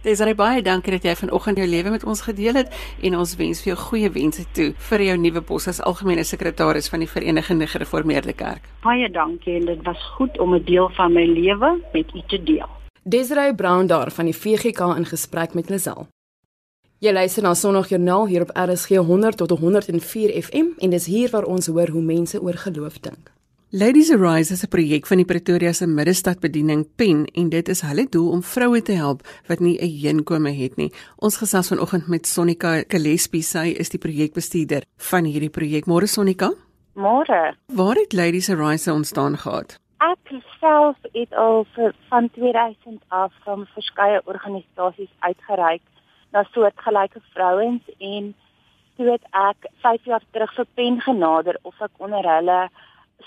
Dis 0.00 0.20
reg 0.24 0.36
baie 0.36 0.62
dankie 0.64 0.94
dat 0.94 1.04
jy 1.04 1.12
vanoggend 1.26 1.58
jou 1.60 1.66
lewe 1.68 1.90
met 1.92 2.04
ons 2.08 2.22
gedeel 2.24 2.56
het 2.56 2.70
en 3.04 3.18
ons 3.20 3.34
wens 3.36 3.58
vir 3.60 3.74
jou 3.74 3.80
goeie 3.82 4.08
wense 4.14 4.46
toe 4.56 4.70
vir 4.88 5.04
jou 5.10 5.16
nuwe 5.20 5.42
pos 5.44 5.68
as 5.68 5.82
algemene 5.84 6.24
sekretaris 6.24 6.88
van 6.88 7.04
die 7.04 7.08
Verenigde 7.08 7.68
Gereformeerde 7.68 8.32
Kerk. 8.32 8.64
Baie 8.80 9.10
dankie 9.12 9.58
en 9.58 9.68
dit 9.68 9.82
was 9.84 10.00
goed 10.16 10.38
om 10.40 10.54
'n 10.54 10.64
deel 10.64 10.88
van 10.96 11.12
my 11.12 11.26
lewe 11.26 11.80
met 11.92 12.14
u 12.14 12.22
te 12.28 12.42
deel. 12.42 12.68
Desiree 13.04 13.54
Brown 13.54 13.86
daar 13.86 14.10
van 14.10 14.24
die 14.24 14.36
VGK 14.36 14.80
in 14.96 15.04
gesprek 15.04 15.54
met 15.54 15.68
Lisel. 15.68 16.08
Jy 17.00 17.14
luister 17.16 17.40
na 17.40 17.54
Sondagjoernaal 17.56 18.26
hier 18.28 18.42
op 18.44 18.50
RSG 18.52 18.98
100 19.08 19.38
tot 19.40 19.54
104 19.56 20.34
FM 20.36 20.66
en 20.84 20.90
dis 20.92 21.06
hier 21.08 21.30
waar 21.32 21.46
ons 21.48 21.70
hoor 21.72 21.88
hoe 21.88 22.02
mense 22.04 22.36
oor 22.36 22.58
geloof 22.60 22.98
dink. 23.00 23.30
Ladies 23.72 24.10
Arise 24.12 24.52
is 24.52 24.64
'n 24.64 24.68
projek 24.68 25.06
van 25.06 25.16
die 25.16 25.24
Pretoria 25.24 25.72
se 25.72 25.86
Middestadbediening 25.86 26.86
PEN 26.96 27.24
en 27.34 27.48
dit 27.48 27.68
is 27.68 27.80
hulle 27.80 28.06
doel 28.08 28.30
om 28.30 28.42
vroue 28.42 28.82
te 28.82 28.92
help 28.92 29.22
wat 29.48 29.60
nie 29.60 29.78
'n 29.80 29.88
heenkome 29.88 30.52
het 30.52 30.76
nie. 30.76 30.92
Ons 31.16 31.36
gesels 31.36 31.68
vanoggend 31.68 32.08
met 32.08 32.26
Sonika 32.26 32.84
Gillespie, 32.88 33.42
sy 33.42 33.74
is 33.78 33.88
die 33.88 33.98
projekbestuurder 33.98 34.82
van 34.96 35.24
hierdie 35.24 35.50
projek. 35.50 35.86
Môre 35.86 36.06
Sonika? 36.06 36.52
Môre. 36.94 37.54
Waar 37.66 37.94
het 37.94 38.12
Ladies 38.12 38.50
Arise 38.50 38.92
ontstaan 38.92 39.38
gehad? 39.38 39.78
Ek 40.00 40.42
self 40.60 40.96
het 41.12 41.34
al 41.34 41.66
vir 41.74 41.94
van 42.08 42.30
2000 42.30 43.02
af 43.08 43.32
van 43.44 43.66
verskeie 43.74 44.20
organisasies 44.24 45.10
uitgereik 45.18 45.80
na 46.32 46.44
soortgelyke 46.52 47.20
vrouens 47.34 47.82
en 47.98 48.34
toe 48.96 49.10
het 49.10 49.24
ek 49.30 49.70
5 49.82 50.04
jaar 50.12 50.24
terug 50.30 50.54
vir 50.54 50.66
PEN 50.74 51.00
genader 51.00 51.58
of 51.62 51.74
ek 51.80 51.92
onder 51.98 52.26
hulle 52.36 52.60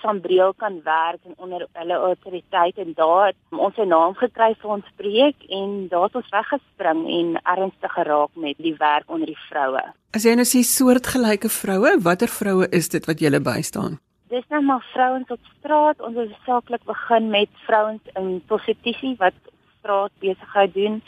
Sambreel 0.02 0.54
kan 0.58 0.80
werk 0.84 1.22
en 1.26 1.34
onder 1.38 1.68
hulle 1.78 1.98
autoriteit 2.08 2.78
en 2.82 2.94
daar 2.96 3.28
het 3.28 3.36
ons 3.50 3.78
'n 3.78 3.88
naam 3.88 4.16
gekry 4.16 4.56
vir 4.62 4.70
ons 4.70 4.86
projek 4.96 5.36
en 5.50 5.88
daar 5.88 6.04
het 6.04 6.16
ons 6.16 6.30
weggespring 6.30 7.02
en 7.18 7.28
ernstig 7.44 7.94
geraak 7.94 8.30
met 8.36 8.58
die 8.58 8.76
werk 8.78 9.04
onder 9.08 9.28
die 9.28 9.44
vroue. 9.50 9.84
As 10.14 10.24
jy 10.24 10.34
nou 10.36 10.46
sê 10.46 10.60
soortgelyke 10.62 11.50
vroue, 11.50 12.02
watter 12.02 12.28
vroue 12.28 12.68
is 12.72 12.90
dit 12.90 13.06
wat 13.06 13.20
julle 13.20 13.40
bystaan? 13.40 14.00
Dis 14.30 14.48
nou 14.50 14.62
maar 14.62 14.86
vrouens 14.94 15.30
op 15.30 15.40
straat. 15.60 16.02
Ons 16.02 16.16
het 16.16 16.30
saaklik 16.46 16.84
begin 16.84 17.30
met 17.30 17.50
vrouens 17.66 18.02
in 18.16 18.42
prostitusie 18.46 19.16
wat 19.18 19.34
straat 19.80 20.12
besigheid 20.20 20.74
doen 20.74 21.02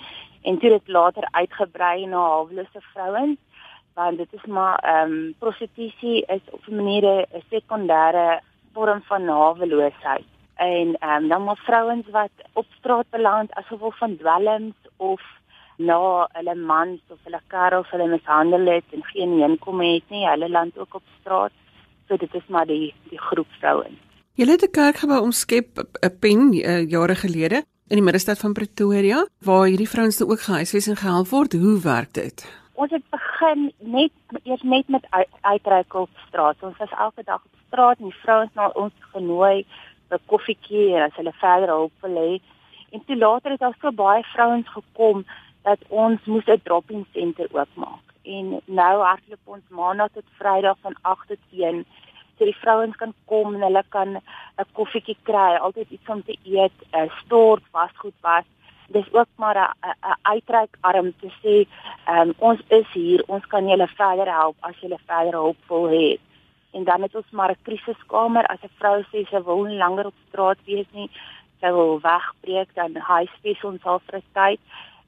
en 0.46 0.58
toe 0.60 0.70
dit 0.70 0.88
later 0.88 1.28
uitgebrei 1.32 2.06
na 2.06 2.22
hawelose 2.30 2.82
vrouens 2.94 3.40
want 3.96 4.18
dit 4.18 4.34
is 4.34 4.46
maar 4.46 4.78
ehm 4.80 5.12
um, 5.12 5.34
prostitusie 5.40 6.26
is 6.26 6.46
op 6.50 6.62
'n 6.68 6.76
manier 6.76 7.06
'n 7.06 7.44
sekondêre 7.50 8.40
vorm 8.74 9.02
van 9.10 9.28
haweloosheid. 9.28 10.28
En 10.56 10.88
ehm 11.00 11.24
um, 11.24 11.28
dan 11.28 11.44
maar 11.44 11.62
vrouens 11.68 12.08
wat 12.10 12.36
op 12.54 12.66
straat 12.78 13.10
beland 13.10 13.54
as 13.54 13.68
gevolg 13.68 13.98
van 13.98 14.18
dwelms 14.18 14.76
of 14.98 15.22
na 15.78 16.30
hulle 16.32 16.56
mans 16.56 17.00
of 17.08 17.20
hulle 17.24 17.42
karels 17.48 17.90
hulle 17.90 18.08
mishandel 18.08 18.66
het 18.66 18.88
en 18.92 19.04
geen 19.04 19.40
inkomste 19.40 19.94
het 19.94 20.10
nie, 20.10 20.28
hulle 20.28 20.50
land 20.50 20.78
ook 20.78 20.94
op 20.94 21.04
straat. 21.20 21.52
So 22.08 22.18
dit 22.18 22.34
is 22.34 22.48
maar 22.48 22.66
die 22.66 22.94
die 23.10 23.20
groep 23.20 23.48
vrouens. 23.60 24.00
Julle 24.34 24.52
het 24.52 24.64
'n 24.64 24.72
kerkgebou 24.72 25.22
omskep 25.22 25.68
'n 25.78 26.18
pen 26.20 26.54
uh, 26.54 26.90
jare 26.90 27.16
gelede 27.16 27.64
in 27.88 28.00
die 28.00 28.06
middestad 28.06 28.40
van 28.42 28.54
Pretoria 28.54 29.26
waar 29.46 29.68
hierdie 29.68 29.90
vrouens 29.90 30.22
ook 30.22 30.42
gehuisves 30.42 30.88
en 30.88 30.96
gehelp 30.98 31.28
word. 31.30 31.54
Hoe 31.54 31.80
werk 31.82 32.14
dit? 32.14 32.46
Ons 32.74 32.92
het 32.92 33.04
begin 33.14 33.72
net 33.80 34.42
eers 34.44 34.62
net 34.62 34.88
met 34.88 35.06
uitreik 35.42 35.94
op 35.94 36.10
straat. 36.28 36.58
Ons 36.62 36.78
was 36.78 36.96
elke 36.98 37.24
dag 37.24 37.44
op 37.44 37.60
straat 37.68 38.00
en 38.00 38.10
die 38.10 38.22
vrouens 38.24 38.54
na 38.54 38.72
ons 38.74 38.94
genooi 39.14 39.66
vir 40.10 40.20
koffietjie 40.26 40.96
en 40.96 41.06
as 41.06 41.20
hulle 41.20 41.34
verder 41.42 41.70
hulp 41.76 41.94
wil 42.02 42.18
hê. 42.24 42.32
En 42.90 43.06
toe 43.06 43.18
later 43.18 43.52
het 43.52 43.62
daar 43.62 43.78
so 43.82 43.92
baie 43.92 44.24
vrouens 44.34 44.70
gekom 44.74 45.26
dat 45.62 45.80
ons 45.90 46.26
moes 46.26 46.48
'n 46.48 46.62
drop-in 46.64 47.06
senter 47.14 47.48
oopmaak. 47.52 48.06
En 48.24 48.62
nou 48.66 48.96
hardloop 49.02 49.46
ons 49.46 49.70
maandag 49.70 50.10
tot 50.14 50.36
Vrydag 50.40 50.78
van 50.82 50.96
8 51.02 51.28
tot 51.28 51.44
1 51.52 51.86
so 52.38 52.46
die 52.46 52.58
vrouens 52.62 52.96
kan 52.96 53.14
kom 53.26 53.56
en 53.56 53.62
hulle 53.68 53.84
kan 53.90 54.18
'n 54.18 54.68
koffietjie 54.74 55.18
kry, 55.24 55.56
altyd 55.56 55.90
iets 55.90 56.10
om 56.10 56.24
te 56.24 56.38
eet, 56.44 56.78
'n 56.94 57.10
stort, 57.24 57.64
wasgoed 57.72 58.18
was. 58.22 58.46
Dis 58.88 59.14
ook 59.14 59.30
maar 59.36 59.58
'n 59.58 60.18
uitreikarm 60.22 61.14
te 61.20 61.30
sê, 61.42 61.68
um, 62.08 62.34
ons 62.38 62.60
is 62.68 62.88
hier, 62.94 63.24
ons 63.28 63.46
kan 63.46 63.68
julle 63.68 63.88
verder 63.88 64.32
help 64.34 64.56
as 64.60 64.80
julle 64.80 65.00
verder 65.06 65.34
hulp 65.34 65.58
wil 65.68 65.88
hê. 65.88 66.20
En 66.72 66.84
dan 66.84 67.02
het 67.02 67.16
ons 67.16 67.32
maar 67.32 67.52
'n 67.52 67.64
krisiskamer 67.64 68.46
as 68.46 68.64
'n 68.64 68.78
vrou 68.80 69.02
sê 69.02 69.28
sy 69.30 69.42
wil 69.44 69.64
nie 69.64 69.78
langer 69.78 70.06
op 70.06 70.18
straat 70.28 70.58
wees 70.66 70.88
nie, 70.92 71.10
sy 71.62 71.72
wil 71.72 72.00
wegbreek, 72.00 72.70
dan 72.76 72.96
huisves 72.96 73.64
ons 73.64 73.82
haar 73.84 74.00
vir 74.08 74.20
'n 74.20 74.24
tyd 74.34 74.60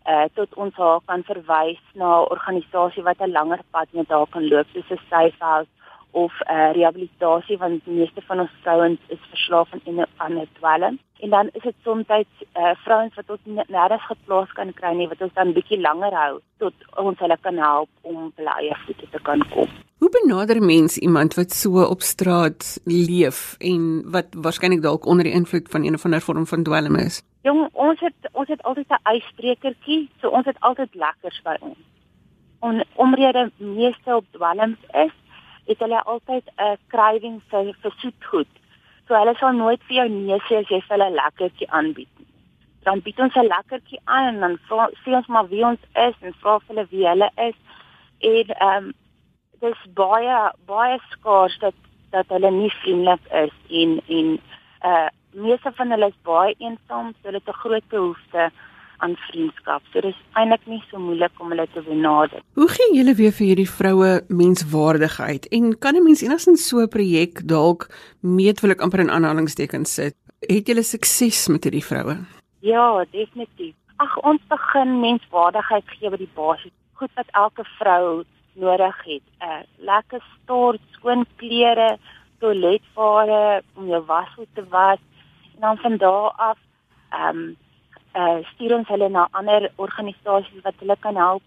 uh 0.07 0.25
tot 0.34 0.53
ons 0.55 0.75
haar 0.75 1.00
kan 1.05 1.24
verwys 1.24 1.81
na 1.93 2.22
'n 2.22 2.29
organisasie 2.36 3.03
wat 3.03 3.19
'n 3.22 3.31
langer 3.31 3.62
pad 3.72 3.88
met 3.91 4.10
haar 4.10 4.27
kan 4.27 4.48
loop, 4.48 4.67
soos 4.74 4.91
'n 4.91 5.00
safe 5.10 5.39
house 5.39 5.76
of 6.24 6.33
uh, 6.50 6.71
rehabilitasie 6.77 7.57
want 7.63 7.83
die 7.86 7.97
meeste 8.00 8.21
van 8.29 8.39
ons 8.45 8.53
vrouens 8.63 9.12
is 9.15 9.29
verslaaf 9.33 9.74
aan 9.74 10.00
'n 10.01 10.07
ander 10.25 10.47
dwelm 10.59 10.97
en 11.19 11.29
dan 11.29 11.50
is 11.53 11.62
dit 11.62 11.75
soms 11.83 12.05
uh, 12.09 12.74
vrouens 12.83 13.15
wat 13.15 13.29
ons 13.36 13.67
nêrens 13.67 14.05
geplaas 14.12 14.51
kan 14.59 14.74
kry 14.79 14.93
nie 14.95 15.07
wat 15.07 15.21
ons 15.21 15.33
dan 15.33 15.53
bietjie 15.53 15.81
langer 15.81 16.13
hou 16.13 16.39
tot 16.63 16.74
ons 16.95 17.19
hulle 17.19 17.38
kan 17.41 17.57
help 17.57 17.89
om 18.01 18.31
hulle 18.36 18.53
eie 18.62 18.77
voete 18.86 19.09
te 19.12 19.21
kan 19.29 19.43
kom. 19.53 19.69
Hoe 19.97 20.09
benader 20.13 20.62
mens 20.62 20.97
iemand 20.97 21.33
wat 21.33 21.53
so 21.53 21.83
op 21.83 22.01
straat 22.01 22.65
leef 22.86 23.55
en 23.59 24.03
wat 24.15 24.36
waarskynlik 24.45 24.81
dalk 24.81 25.05
onder 25.05 25.25
die 25.25 25.33
invloed 25.33 25.69
van 25.74 25.86
een 25.86 25.97
of 25.97 26.05
ander 26.05 26.21
vorm 26.21 26.45
van 26.45 26.63
dwelm 26.63 26.95
is? 26.95 27.24
Jong, 27.41 27.69
ons 27.74 28.00
het 28.00 28.29
ons 28.33 28.47
het 28.47 28.63
altyd 28.63 28.89
'n 28.89 29.15
ysbrekertjie, 29.15 30.09
so 30.21 30.29
ons 30.29 30.45
het 30.45 30.59
altyd 30.59 30.95
lekkers 30.95 31.41
by 31.43 31.55
ons. 31.59 31.81
En 32.62 32.86
omrede 32.95 33.51
meeste 33.57 34.15
op 34.15 34.25
dwelms 34.31 34.77
is 35.05 35.13
het 35.67 35.79
hulle 35.79 36.03
altyd 36.03 36.45
'n 36.57 36.77
craving 36.88 37.41
vir 37.50 37.74
vir 37.81 37.93
soetgoed. 38.01 38.53
So 39.07 39.15
hulle 39.15 39.36
sal 39.39 39.53
nooit 39.53 39.81
vir 39.88 39.95
jou 39.95 40.09
nee 40.09 40.39
sê 40.47 40.59
as 40.62 40.69
jy 40.69 40.81
vir 40.81 40.97
hulle 40.97 41.17
lekkertjie 41.19 41.69
aanbied 41.71 42.12
nie. 42.19 42.27
Dan 42.83 43.01
bied 43.01 43.19
ons 43.19 43.36
'n 43.36 43.47
lekkertjie 43.47 44.00
aan 44.05 44.27
en 44.33 44.39
dan 44.39 44.57
sê 45.03 45.12
ons 45.15 45.27
maar 45.27 45.47
wie 45.47 45.65
ons 45.65 45.83
is 45.95 46.15
en 46.21 46.33
vra 46.41 46.59
vir 46.59 46.75
hulle 46.75 46.88
wie 46.91 47.07
hulle 47.07 47.29
is. 47.50 47.57
En 48.19 48.45
ehm 48.55 48.83
um, 48.83 48.93
dis 49.62 49.79
baie 49.93 50.51
baie 50.65 51.00
skaars 51.12 51.59
dat 51.59 51.74
dat 52.12 52.27
hulle 52.27 52.51
nie 52.51 52.71
vriendelik 52.71 53.25
is 53.31 53.55
en 53.69 54.01
en 54.07 54.39
uh 54.83 55.07
meeste 55.31 55.71
van 55.71 55.91
hulle 55.91 56.07
is 56.07 56.24
baie 56.24 56.55
eensaam, 56.57 57.13
so 57.13 57.27
hulle 57.27 57.41
het 57.43 57.50
'n 57.50 57.62
groot 57.63 57.88
behoefte 57.89 58.51
aan 58.98 59.16
vriendskap. 59.27 59.82
So 59.92 60.01
dis 60.01 60.18
eintlik 60.39 60.66
nie 60.66 60.82
so 60.89 61.00
moeilik 61.00 61.42
om 61.42 61.51
hulle 61.54 61.68
te 61.74 61.82
benader. 61.86 62.42
Hoe 62.60 62.70
gee 62.70 62.96
julle 62.98 63.16
weer 63.20 63.34
vir 63.39 63.48
hierdie 63.48 63.70
vroue 63.70 64.12
menswaardigheid 64.27 65.48
en 65.58 65.77
kan 65.77 65.96
'n 65.96 66.04
mens 66.04 66.22
enigstens 66.22 66.68
so 66.68 66.82
'n 66.82 66.94
projek 66.96 67.48
dalk 67.48 67.89
meet 68.22 68.62
wil 68.62 68.72
ek 68.72 68.82
amper 68.82 69.00
in 69.00 69.10
aanhalingstekens 69.10 69.94
sit? 69.94 70.16
Het 70.39 70.68
julle 70.68 70.84
sukses 70.84 71.48
met 71.48 71.63
hierdie 71.63 71.86
vroue? 71.86 72.18
Ja, 72.60 73.06
definitief. 73.12 73.75
Ag 73.98 74.18
ons 74.18 74.42
begin 74.50 75.00
menswaardigheid 75.00 75.84
gee 75.86 76.10
by 76.10 76.18
die 76.18 76.34
basis. 76.36 76.72
Goed 76.94 77.12
wat 77.16 77.30
elke 77.32 77.63
vrou 77.80 78.24
nodig 78.54 79.04
het. 79.04 79.24
'n 79.42 79.46
uh, 79.46 79.62
Lekker 79.77 80.22
stort, 80.44 80.82
skoon 80.92 81.25
klere, 81.36 81.98
toiletware 82.39 83.63
om 83.75 83.88
jou 83.88 84.04
wasgoed 84.06 84.50
te 84.54 84.63
was 84.70 85.00
en 85.56 85.60
dan 85.60 85.77
van 85.77 85.98
daar 85.98 86.32
af 86.32 86.58
ehm 87.10 87.38
um, 87.38 87.58
uh 88.15 88.39
stuur 88.53 88.75
ons 88.77 88.87
hulle 88.87 89.09
na 89.09 89.27
ander 89.31 89.71
organisasies 89.75 90.63
wat 90.63 90.75
hulle 90.79 90.95
kan 90.99 91.15
help 91.15 91.43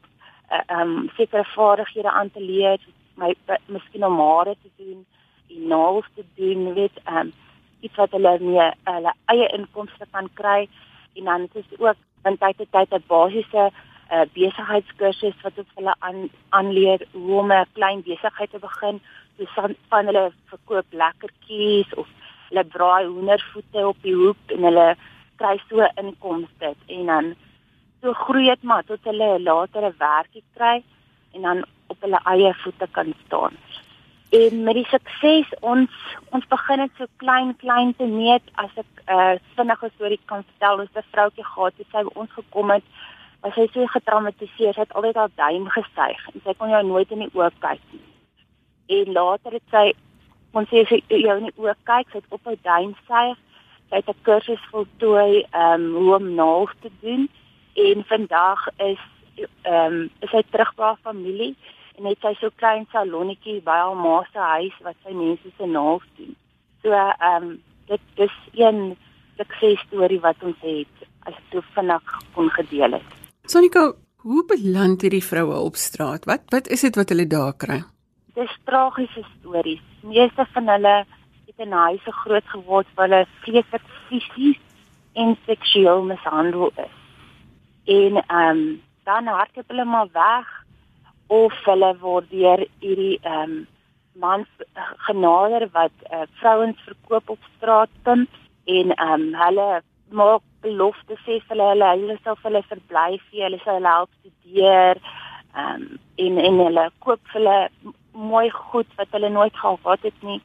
uh 0.50 0.80
um 0.80 1.10
sekere 1.16 1.44
vaardighede 1.54 2.10
aan 2.10 2.30
te 2.30 2.40
leer, 2.40 2.78
my 3.14 3.34
miskien 3.66 4.04
om 4.04 4.18
hare 4.18 4.56
te 4.62 4.70
doen, 4.76 5.06
en 5.50 5.66
naels 5.68 6.06
te 6.14 6.24
doen, 6.36 6.74
weet 6.74 7.00
um 7.06 7.32
iets 7.80 7.96
wat 7.96 8.10
hulle 8.10 8.38
mee 8.40 8.70
hulle 8.84 9.12
eie 9.32 9.48
inkomste 9.56 10.06
kan 10.10 10.28
kry. 10.34 10.68
En 11.16 11.24
dan 11.24 11.48
is 11.52 11.78
ook 11.78 11.96
van 12.22 12.36
tyd 12.38 12.56
tot 12.56 12.72
tyd 12.72 12.92
'n 12.94 13.04
basiese 13.06 13.70
uh 14.12 14.26
besigheidskursus 14.34 15.42
wat 15.42 15.58
ons 15.58 15.74
hulle 15.74 15.94
aan 15.98 16.28
aanleer 16.48 17.06
hoe 17.12 17.38
om 17.40 17.52
'n 17.52 17.66
klein 17.72 18.02
besigheid 18.02 18.50
te 18.50 18.58
begin, 18.58 19.00
soos 19.36 19.52
van, 19.54 19.74
van 19.88 20.06
hulle 20.06 20.32
verkoop 20.50 20.86
lekkertjies 20.90 21.94
of 21.94 22.08
hulle 22.48 22.64
braai 22.64 23.06
hoendervoete 23.06 23.86
op 23.86 23.96
die 24.02 24.14
hoek 24.14 24.42
en 24.46 24.62
hulle 24.68 24.96
kry 25.40 25.56
so 25.68 25.86
inkomste 26.02 26.74
en 26.86 27.06
dan 27.12 27.34
so 28.00 28.12
groei 28.24 28.46
dit 28.48 28.62
maar 28.62 28.84
tot 28.84 29.04
hulle 29.08 29.38
'n 29.38 29.94
werkie 29.98 30.44
kry 30.56 30.82
en 31.34 31.42
dan 31.42 31.64
op 31.92 32.00
hulle 32.00 32.20
eie 32.32 32.54
voete 32.62 32.86
kan 32.90 33.14
staan. 33.26 33.54
En 34.30 34.62
met 34.62 34.74
die 34.74 34.86
sukses 34.86 35.48
ons 35.60 35.90
ons 36.30 36.46
begin 36.48 36.78
dit 36.84 36.92
so 36.98 37.06
klein 37.22 37.56
klein 37.56 37.94
te 37.98 38.06
meet 38.06 38.42
as 38.54 38.70
ek 38.76 38.90
'n 39.06 39.12
uh, 39.14 39.34
vinnige 39.56 39.90
storie 39.94 40.20
kan 40.24 40.44
vertel 40.50 40.78
oor 40.78 40.88
'n 40.94 41.10
vroutjie 41.12 41.44
gehad 41.44 41.74
het 41.78 41.86
sy 41.92 42.02
by 42.02 42.12
ons 42.14 42.30
gekom 42.32 42.70
het 42.70 42.86
was 43.42 43.54
sy 43.54 43.66
so 43.72 43.86
getraumatiseer 43.86 44.74
sy 44.74 44.80
het 44.80 44.92
altyd 44.92 45.16
haar 45.16 45.34
duim 45.34 45.66
gestyg 45.68 46.20
en 46.34 46.40
sy 46.44 46.54
kon 46.54 46.70
jou 46.70 46.82
nooit 46.86 47.10
in 47.10 47.24
die 47.24 47.34
oë 47.34 47.50
kyk 47.58 47.82
nie. 47.92 48.06
En 48.96 49.12
later 49.12 49.52
het 49.52 49.68
sy 49.70 49.86
ons 50.52 50.68
sê 50.68 50.84
sy 50.88 50.98
jou 51.08 51.36
in 51.38 51.48
die 51.48 51.58
oë 51.62 51.74
kyk 51.90 52.10
sy 52.10 52.18
het 52.18 52.34
op 52.36 52.44
haar 52.44 52.60
duim 52.62 52.94
styg 53.04 53.36
sy 53.90 53.96
het 53.96 54.08
'n 54.08 54.22
kursus 54.22 54.64
voltooi 54.70 55.44
ehm 55.50 55.82
um, 55.82 55.94
hoe 55.94 56.14
om 56.16 56.34
naels 56.34 56.74
te 56.80 56.90
doen 57.00 57.28
en 57.74 58.04
vandag 58.04 58.68
is 58.76 59.02
ehm 59.62 59.92
um, 59.92 60.10
is 60.20 60.30
sy 60.30 60.42
terug 60.50 60.74
by 60.76 60.82
haar 60.82 61.02
familie 61.02 61.54
en 61.98 62.06
het 62.06 62.18
sy 62.22 62.34
so 62.40 62.50
klein 62.56 62.86
salonnetjie 62.92 63.60
by 63.62 63.76
haar 63.82 63.96
ma 63.96 64.22
se 64.32 64.38
huis 64.38 64.76
wat 64.86 64.96
sy 65.04 65.12
mense 65.12 65.50
se 65.56 65.66
naels 65.66 66.06
doen. 66.16 66.36
So 66.82 66.92
ehm 66.92 67.42
um, 67.42 67.62
dit 67.86 68.00
dis 68.14 68.36
een 68.54 68.96
sukses 69.36 69.80
storie 69.86 70.20
wat 70.20 70.42
ons 70.42 70.60
het 70.60 71.08
as 71.26 71.34
ek 71.34 71.46
so 71.52 71.64
vinnig 71.74 72.14
kon 72.34 72.50
gedeel 72.50 72.92
het. 72.98 73.16
Sonika, 73.44 73.92
hoe 74.24 74.44
beland 74.46 75.02
hierdie 75.02 75.24
vroue 75.24 75.56
op 75.68 75.76
straat? 75.76 76.24
Wat 76.24 76.46
wat 76.54 76.68
is 76.68 76.80
dit 76.86 76.96
wat 76.96 77.08
hulle 77.08 77.26
daar 77.26 77.56
kry? 77.56 77.80
Dis 78.34 78.52
tragiese 78.64 79.24
stories. 79.38 79.82
Meeste 80.02 80.46
van 80.54 80.68
hulle 80.68 80.94
in 81.60 81.72
huise 81.72 82.12
groot 82.22 82.46
geword 82.54 82.88
waar 82.94 83.08
hulle 83.08 83.26
vreeslik 83.44 83.82
fisies 84.08 84.60
en 85.12 85.36
seksueel 85.46 86.02
mishandel 86.12 86.72
is. 86.76 86.96
En 87.84 88.22
ehm 88.22 88.48
um, 88.48 88.80
dan 89.04 89.26
hardloop 89.26 89.68
hulle 89.68 89.84
maar 89.84 90.08
weg 90.12 90.48
of 91.26 91.54
hulle 91.64 91.90
word 92.00 92.30
deur 92.30 92.64
hierdie 92.84 93.18
ehm 93.22 93.42
um, 93.42 93.66
mans 94.12 94.48
genader 95.06 95.68
wat 95.72 95.92
uh, 96.12 96.26
vrouens 96.40 96.80
verkoop 96.84 97.30
op 97.30 97.38
straat 97.56 97.90
pimp 98.02 98.30
en 98.64 98.94
ehm 98.96 99.12
um, 99.12 99.34
hulle 99.44 99.68
maak 100.20 100.42
beloftes 100.60 101.22
sê 101.26 101.38
vir 101.48 101.62
hulle 101.64 101.90
hulle 101.94 102.18
sal 102.24 102.36
vir 102.42 102.50
hulle 102.50 102.62
verblyf 102.72 103.22
gee, 103.30 103.44
hulle 103.46 103.60
sal 103.64 103.78
hulle 103.78 103.94
help 103.96 104.12
studeer 104.20 105.00
ehm 105.00 105.74
um, 105.74 105.98
en 106.24 106.38
en 106.48 106.62
hulle 106.64 106.86
koop 107.06 107.20
vir 107.32 107.40
hulle 107.40 107.58
mooi 108.32 108.48
goed 108.50 108.98
wat 108.98 109.14
hulle 109.16 109.30
nooit 109.36 109.56
gehad 109.56 110.08
het 110.08 110.22
nie 110.30 110.40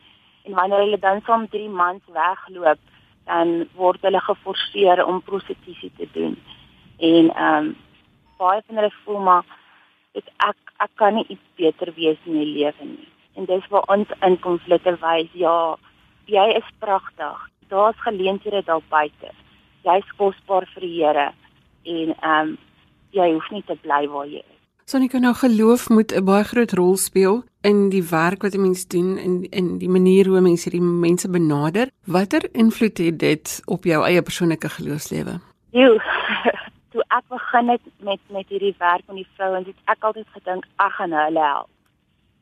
en 0.46 0.54
wanneer 0.54 0.84
hulle 0.84 1.00
dan 1.00 1.22
saam 1.26 1.48
3 1.50 1.70
maande 1.70 2.14
wegloop, 2.14 2.80
dan 3.26 3.68
word 3.74 4.02
hulle 4.06 4.22
geforseer 4.22 5.02
om 5.06 5.22
prostitusie 5.22 5.92
te 5.98 6.08
doen. 6.14 6.38
En 6.98 7.32
ehm 7.34 7.66
um, 7.66 7.76
baie 8.38 8.62
van 8.68 8.76
hulle 8.76 8.92
voel 9.04 9.20
maar 9.24 9.46
ek 10.20 10.28
ek, 10.48 10.74
ek 10.84 10.92
kan 11.00 11.16
nie 11.16 11.26
iets 11.28 11.48
beter 11.56 11.92
wees 11.96 12.18
in 12.26 12.38
my 12.38 12.44
lewe 12.44 12.88
nie. 12.90 13.08
En 13.36 13.48
dis 13.48 13.68
waar 13.72 13.88
ons 13.96 14.12
in 14.28 14.38
konflikte 14.40 14.96
wys, 15.02 15.32
ja, 15.34 15.76
jy 16.32 16.46
is 16.60 16.70
pragtig. 16.80 17.40
Daar's 17.72 18.00
geleenthede 18.04 18.62
daar 18.68 18.84
buite. 18.90 19.32
Jy's 19.88 20.12
kosbaar 20.20 20.68
vir 20.74 20.88
die 20.88 20.94
Here 21.00 21.32
en 21.84 22.16
ehm 22.16 22.54
um, 22.54 22.58
jy 23.16 23.32
hoef 23.32 23.48
nie 23.52 23.64
te 23.64 23.78
bly 23.80 24.04
waar 24.12 24.28
jy 24.28 24.42
is. 24.44 24.55
Sonika 24.88 25.18
nou 25.18 25.34
geloof 25.34 25.90
moet 25.90 26.12
'n 26.14 26.24
baie 26.26 26.44
groot 26.44 26.72
rol 26.72 26.98
speel 26.98 27.44
in 27.62 27.90
die 27.90 28.04
werk 28.10 28.42
wat 28.42 28.54
'n 28.54 28.62
mens 28.62 28.88
doen 28.88 29.18
en 29.18 29.50
in 29.50 29.78
die 29.78 29.90
manier 29.90 30.28
hoe 30.28 30.42
mense 30.42 30.70
hierdie 30.70 30.88
mense 31.08 31.30
benader. 31.30 31.90
Watter 32.06 32.44
invloed 32.52 32.98
het 32.98 33.20
dit 33.20 33.62
op 33.66 33.84
jou 33.84 34.06
eie 34.06 34.22
persoonlike 34.22 34.70
geloofslewe? 34.70 35.40
Jo. 35.70 35.98
Toe 36.92 37.04
ek 37.08 37.24
begin 37.30 37.70
het 37.70 37.82
met 38.00 38.20
met 38.30 38.48
hierdie 38.48 38.76
werk 38.78 39.02
met 39.08 39.16
die 39.16 39.28
vrouens, 39.36 39.66
het 39.66 39.76
ek 39.86 40.04
altyd 40.04 40.28
gedink 40.28 40.66
ek 40.76 40.92
gaan 40.92 41.12
hulle 41.12 41.40
help. 41.40 41.70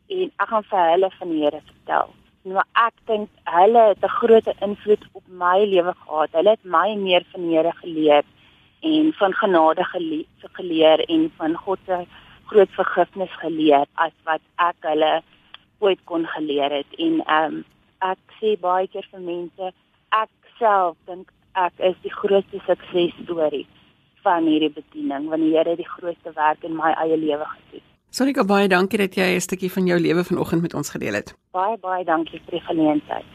En 0.08 0.32
ek 0.38 0.48
gaan 0.48 0.64
vir 0.64 0.90
hulle 0.92 1.10
van 1.20 1.30
die 1.30 1.44
Here 1.44 1.62
vertel. 1.66 2.10
Nou 2.44 2.64
ek 2.74 2.94
dink 3.06 3.30
hulle 3.44 3.88
het 3.88 4.04
'n 4.04 4.18
groot 4.20 4.48
invloed 4.60 5.04
op 5.12 5.24
my 5.28 5.64
lewe 5.66 5.94
gehad. 5.94 6.30
Hulle 6.32 6.50
het 6.50 6.64
my 6.64 6.96
meer 6.96 7.24
van 7.32 7.42
die 7.42 7.56
Here 7.56 7.72
geleer 7.72 8.24
en 8.82 9.14
van 9.14 9.34
genade 9.34 9.84
geleer 10.54 11.00
en 11.08 11.32
van 11.38 11.56
God 11.56 11.80
se 11.86 12.06
groot 12.52 12.72
vergifnis 12.78 13.34
geleer 13.42 13.86
as 14.06 14.16
wat 14.24 14.42
ek 14.56 14.90
hulle 14.90 15.14
ooit 15.80 16.02
kon 16.10 16.26
geleer 16.36 16.72
het 16.82 16.98
en 16.98 17.22
ehm 17.22 17.54
um, 17.54 17.64
ek 18.04 18.20
sê 18.40 18.58
baie 18.60 18.88
keer 18.92 19.06
vir 19.12 19.24
mense 19.24 19.72
ek 20.22 20.32
self 20.60 20.98
dink 21.08 21.32
ek 21.56 21.74
is 21.90 21.96
die 22.04 22.12
grootste 22.12 22.60
sukses 22.68 23.16
storie 23.24 23.66
van 24.26 24.48
hierdie 24.50 24.74
bediening 24.74 25.30
want 25.32 25.44
die 25.46 25.54
Here 25.56 25.76
het 25.76 25.82
die 25.82 25.90
grootste 25.96 26.34
werk 26.36 26.64
in 26.64 26.76
my 26.76 26.94
eie 27.04 27.18
lewe 27.18 27.48
gedoen. 27.56 27.86
Sonika 28.14 28.44
baie 28.46 28.68
dankie 28.70 29.00
dat 29.02 29.16
jy 29.16 29.36
'n 29.36 29.42
stukkie 29.42 29.72
van 29.72 29.88
jou 29.88 30.00
lewe 30.00 30.24
vanoggend 30.24 30.62
met 30.62 30.74
ons 30.74 30.90
gedeel 30.90 31.14
het. 31.14 31.36
Baie 31.52 31.78
baie 31.78 32.04
dankie 32.06 32.42
vir 32.46 32.60
die 32.60 32.66
geleentheid. 32.68 33.26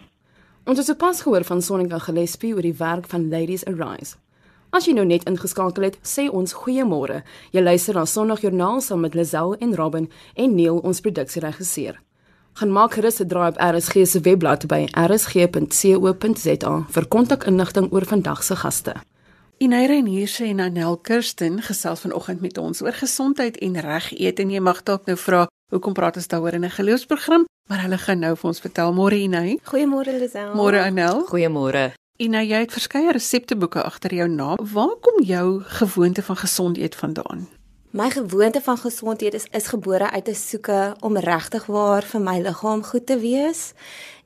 Ons 0.66 0.78
het 0.78 0.86
sopas 0.86 1.22
gehoor 1.22 1.44
van 1.44 1.62
Sonika 1.62 1.98
Gillespie 1.98 2.54
oor 2.54 2.62
die 2.62 2.78
werk 2.78 3.06
van 3.06 3.28
Ladies 3.28 3.64
Arise. 3.64 4.16
As 4.70 4.84
jy 4.84 4.92
nou 4.92 5.06
net 5.08 5.24
ingeskakel 5.24 5.86
het, 5.86 5.96
sê 6.04 6.26
ons 6.28 6.52
goeiemôre. 6.52 7.22
Jy 7.56 7.62
luister 7.62 7.96
na 7.96 8.04
Sondagjoernaal 8.04 8.82
saam 8.84 9.00
met 9.00 9.14
Lazelle 9.16 9.56
en 9.64 9.74
Robin 9.76 10.10
en 10.36 10.54
Neil 10.54 10.78
ons 10.84 11.00
produksieregisseur. 11.00 11.96
Gaan 12.58 12.72
maak 12.72 12.92
gerus 12.92 13.20
'n 13.20 13.28
draai 13.28 13.48
op 13.48 13.56
RSG 13.58 14.06
se 14.06 14.20
webblad 14.20 14.66
by 14.66 14.88
rsg.co.za 14.92 16.84
vir 16.88 17.06
kontakinligting 17.08 17.92
oor 17.92 18.04
vandag 18.04 18.42
se 18.42 18.56
gaste. 18.56 18.94
Ineire 19.58 19.94
en 19.96 20.06
hier 20.06 20.28
sê 20.28 20.54
Nanel 20.54 20.96
Kirsten 20.96 21.62
gesels 21.62 22.00
vanoggend 22.00 22.40
met 22.40 22.58
ons 22.58 22.82
oor 22.82 22.92
gesondheid 22.92 23.56
en 23.56 23.80
reg 23.80 24.12
eet 24.20 24.38
en 24.38 24.50
jy 24.50 24.60
mag 24.60 24.82
dalk 24.82 25.06
nou 25.06 25.16
vra 25.16 25.46
hoekom 25.72 25.92
praat 25.92 26.16
ons 26.16 26.28
daaroor 26.28 26.54
in 26.54 26.64
'n 26.64 26.70
geloofsprogram 26.70 27.44
maar 27.68 27.82
hulle 27.82 27.98
gaan 27.98 28.18
nou 28.18 28.36
vir 28.36 28.48
ons 28.48 28.60
vertel 28.60 28.92
môre 28.92 29.16
Inai. 29.16 29.58
Goeiemôre 29.64 30.18
Lisel. 30.18 30.54
Môre 30.54 30.80
Anel. 30.82 31.26
Goeiemôre. 31.26 31.92
Ina, 32.18 32.40
jy 32.42 32.64
het 32.64 32.72
verskeie 32.74 33.12
resepteboeke 33.14 33.78
agter 33.86 34.10
jou 34.10 34.24
naam. 34.26 34.58
Waar 34.72 34.96
kom 35.06 35.22
jou 35.22 35.60
gewoonte 35.78 36.22
van 36.26 36.36
gesond 36.36 36.78
eet 36.78 36.96
vandaan? 36.98 37.44
My 37.94 38.08
gewoonte 38.10 38.58
van 38.60 38.78
gesond 38.78 39.22
eet 39.22 39.34
is 39.38 39.46
is 39.54 39.68
gebore 39.70 40.10
uit 40.10 40.28
'n 40.28 40.34
soeke 40.34 40.96
om 41.00 41.16
regtig 41.16 41.66
waar 41.66 42.02
vir 42.02 42.20
my 42.20 42.38
liggaam 42.40 42.82
goed 42.82 43.06
te 43.06 43.18
wees 43.18 43.72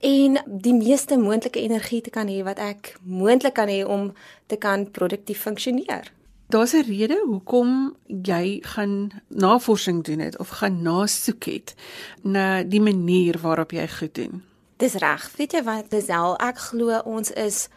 en 0.01 0.41
die 0.47 0.75
meeste 0.75 1.19
moontlike 1.19 1.61
energie 1.61 2.01
te 2.01 2.11
kan 2.11 2.29
hê 2.29 2.43
wat 2.43 2.59
ek 2.59 2.97
moontlik 3.03 3.55
kan 3.55 3.69
hê 3.69 3.85
om 3.85 4.13
te 4.47 4.57
kan 4.57 4.91
produktief 4.91 5.41
funksioneer. 5.41 6.13
Daar's 6.49 6.73
'n 6.73 6.85
rede 6.89 7.23
hoekom 7.27 7.97
jy 8.07 8.59
gaan 8.63 9.11
navorsing 9.29 10.05
doen 10.05 10.19
het 10.19 10.39
of 10.39 10.49
gaan 10.49 10.83
nasoek 10.83 11.45
het 11.45 11.75
na 12.23 12.63
die 12.63 12.81
manier 12.81 13.39
waarop 13.39 13.71
jy 13.71 13.89
goed 13.89 14.15
doen. 14.15 14.43
Dis 14.83 14.95
reg. 14.99 15.31
Weet 15.37 15.53
jy 15.55 15.61
wat, 15.63 15.93
Lisel, 15.95 16.33
ek 16.43 16.59
glo 16.59 16.97
ons 17.07 17.31
is 17.39 17.69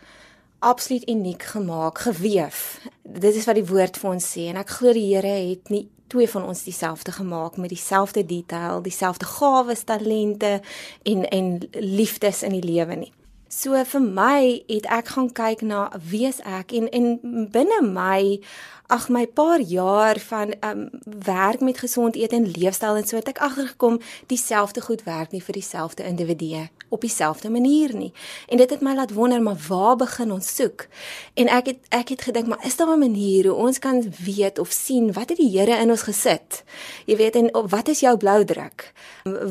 absoluut 0.65 1.03
uniek 1.09 1.43
gemaak, 1.51 1.99
geweef. 2.01 2.79
Dit 3.03 3.35
is 3.37 3.45
wat 3.45 3.59
die 3.59 3.67
woord 3.69 3.99
vir 4.01 4.09
ons 4.15 4.25
sê 4.25 4.47
en 4.49 4.57
ek 4.57 4.73
glo 4.79 4.93
die 4.95 5.03
Here 5.11 5.35
het 5.51 5.69
nie 5.69 5.83
twee 6.09 6.25
van 6.29 6.47
ons 6.49 6.63
dieselfde 6.65 7.13
gemaak 7.13 7.59
met 7.61 7.69
dieselfde 7.69 8.23
detail, 8.25 8.81
dieselfde 8.81 9.29
gawes, 9.35 9.85
talente 9.85 10.55
en 11.03 11.29
en 11.29 11.51
liefdes 11.77 12.41
in 12.41 12.57
die 12.57 12.65
lewe 12.65 12.97
nie. 13.03 13.13
So 13.55 13.71
vir 13.87 14.01
my 14.03 14.63
het 14.67 14.87
ek 14.91 15.13
gaan 15.15 15.29
kyk 15.31 15.61
na 15.63 15.87
wie 16.11 16.25
is 16.27 16.41
ek 16.43 16.73
en 16.75 16.89
en 16.91 17.05
binne 17.53 17.77
my 17.87 18.41
ag 18.91 19.05
my 19.09 19.23
paar 19.31 19.63
jaar 19.63 20.19
van 20.19 20.51
um 20.59 20.89
werk 21.23 21.63
met 21.63 21.79
gesond 21.79 22.19
eet 22.19 22.35
en 22.35 22.51
leefstyl 22.51 22.99
en 22.99 23.07
so 23.07 23.15
het 23.15 23.31
ek 23.31 23.39
agtergekom 23.47 24.01
dieselfde 24.27 24.83
goed 24.83 25.05
werk 25.07 25.31
nie 25.31 25.41
vir 25.41 25.55
dieselfde 25.55 26.03
individue 26.03 26.65
op 26.89 27.01
dieselfde 27.01 27.49
manier 27.49 27.95
nie. 27.95 28.11
En 28.47 28.59
dit 28.59 28.69
het 28.69 28.83
my 28.83 28.93
laat 28.95 29.15
wonder 29.15 29.41
maar 29.41 29.57
waar 29.67 29.95
begin 29.95 30.31
ons 30.35 30.51
soek? 30.55 30.87
En 31.33 31.47
ek 31.47 31.71
het 31.71 31.89
ek 31.95 32.11
het 32.13 32.27
gedink 32.27 32.51
maar 32.51 32.65
is 32.67 32.75
daar 32.75 32.91
'n 32.91 32.99
manier 32.99 33.47
hoe 33.47 33.55
ons 33.55 33.79
kan 33.79 34.03
weet 34.25 34.59
of 34.59 34.71
sien 34.71 35.13
wat 35.13 35.29
het 35.29 35.37
die 35.37 35.59
Here 35.59 35.79
in 35.81 35.89
ons 35.89 36.01
gesit? 36.01 36.63
Jy 37.05 37.15
weet 37.15 37.35
en 37.35 37.49
wat 37.69 37.87
is 37.87 37.99
jou 37.99 38.17
blou 38.17 38.43
druk? 38.45 38.93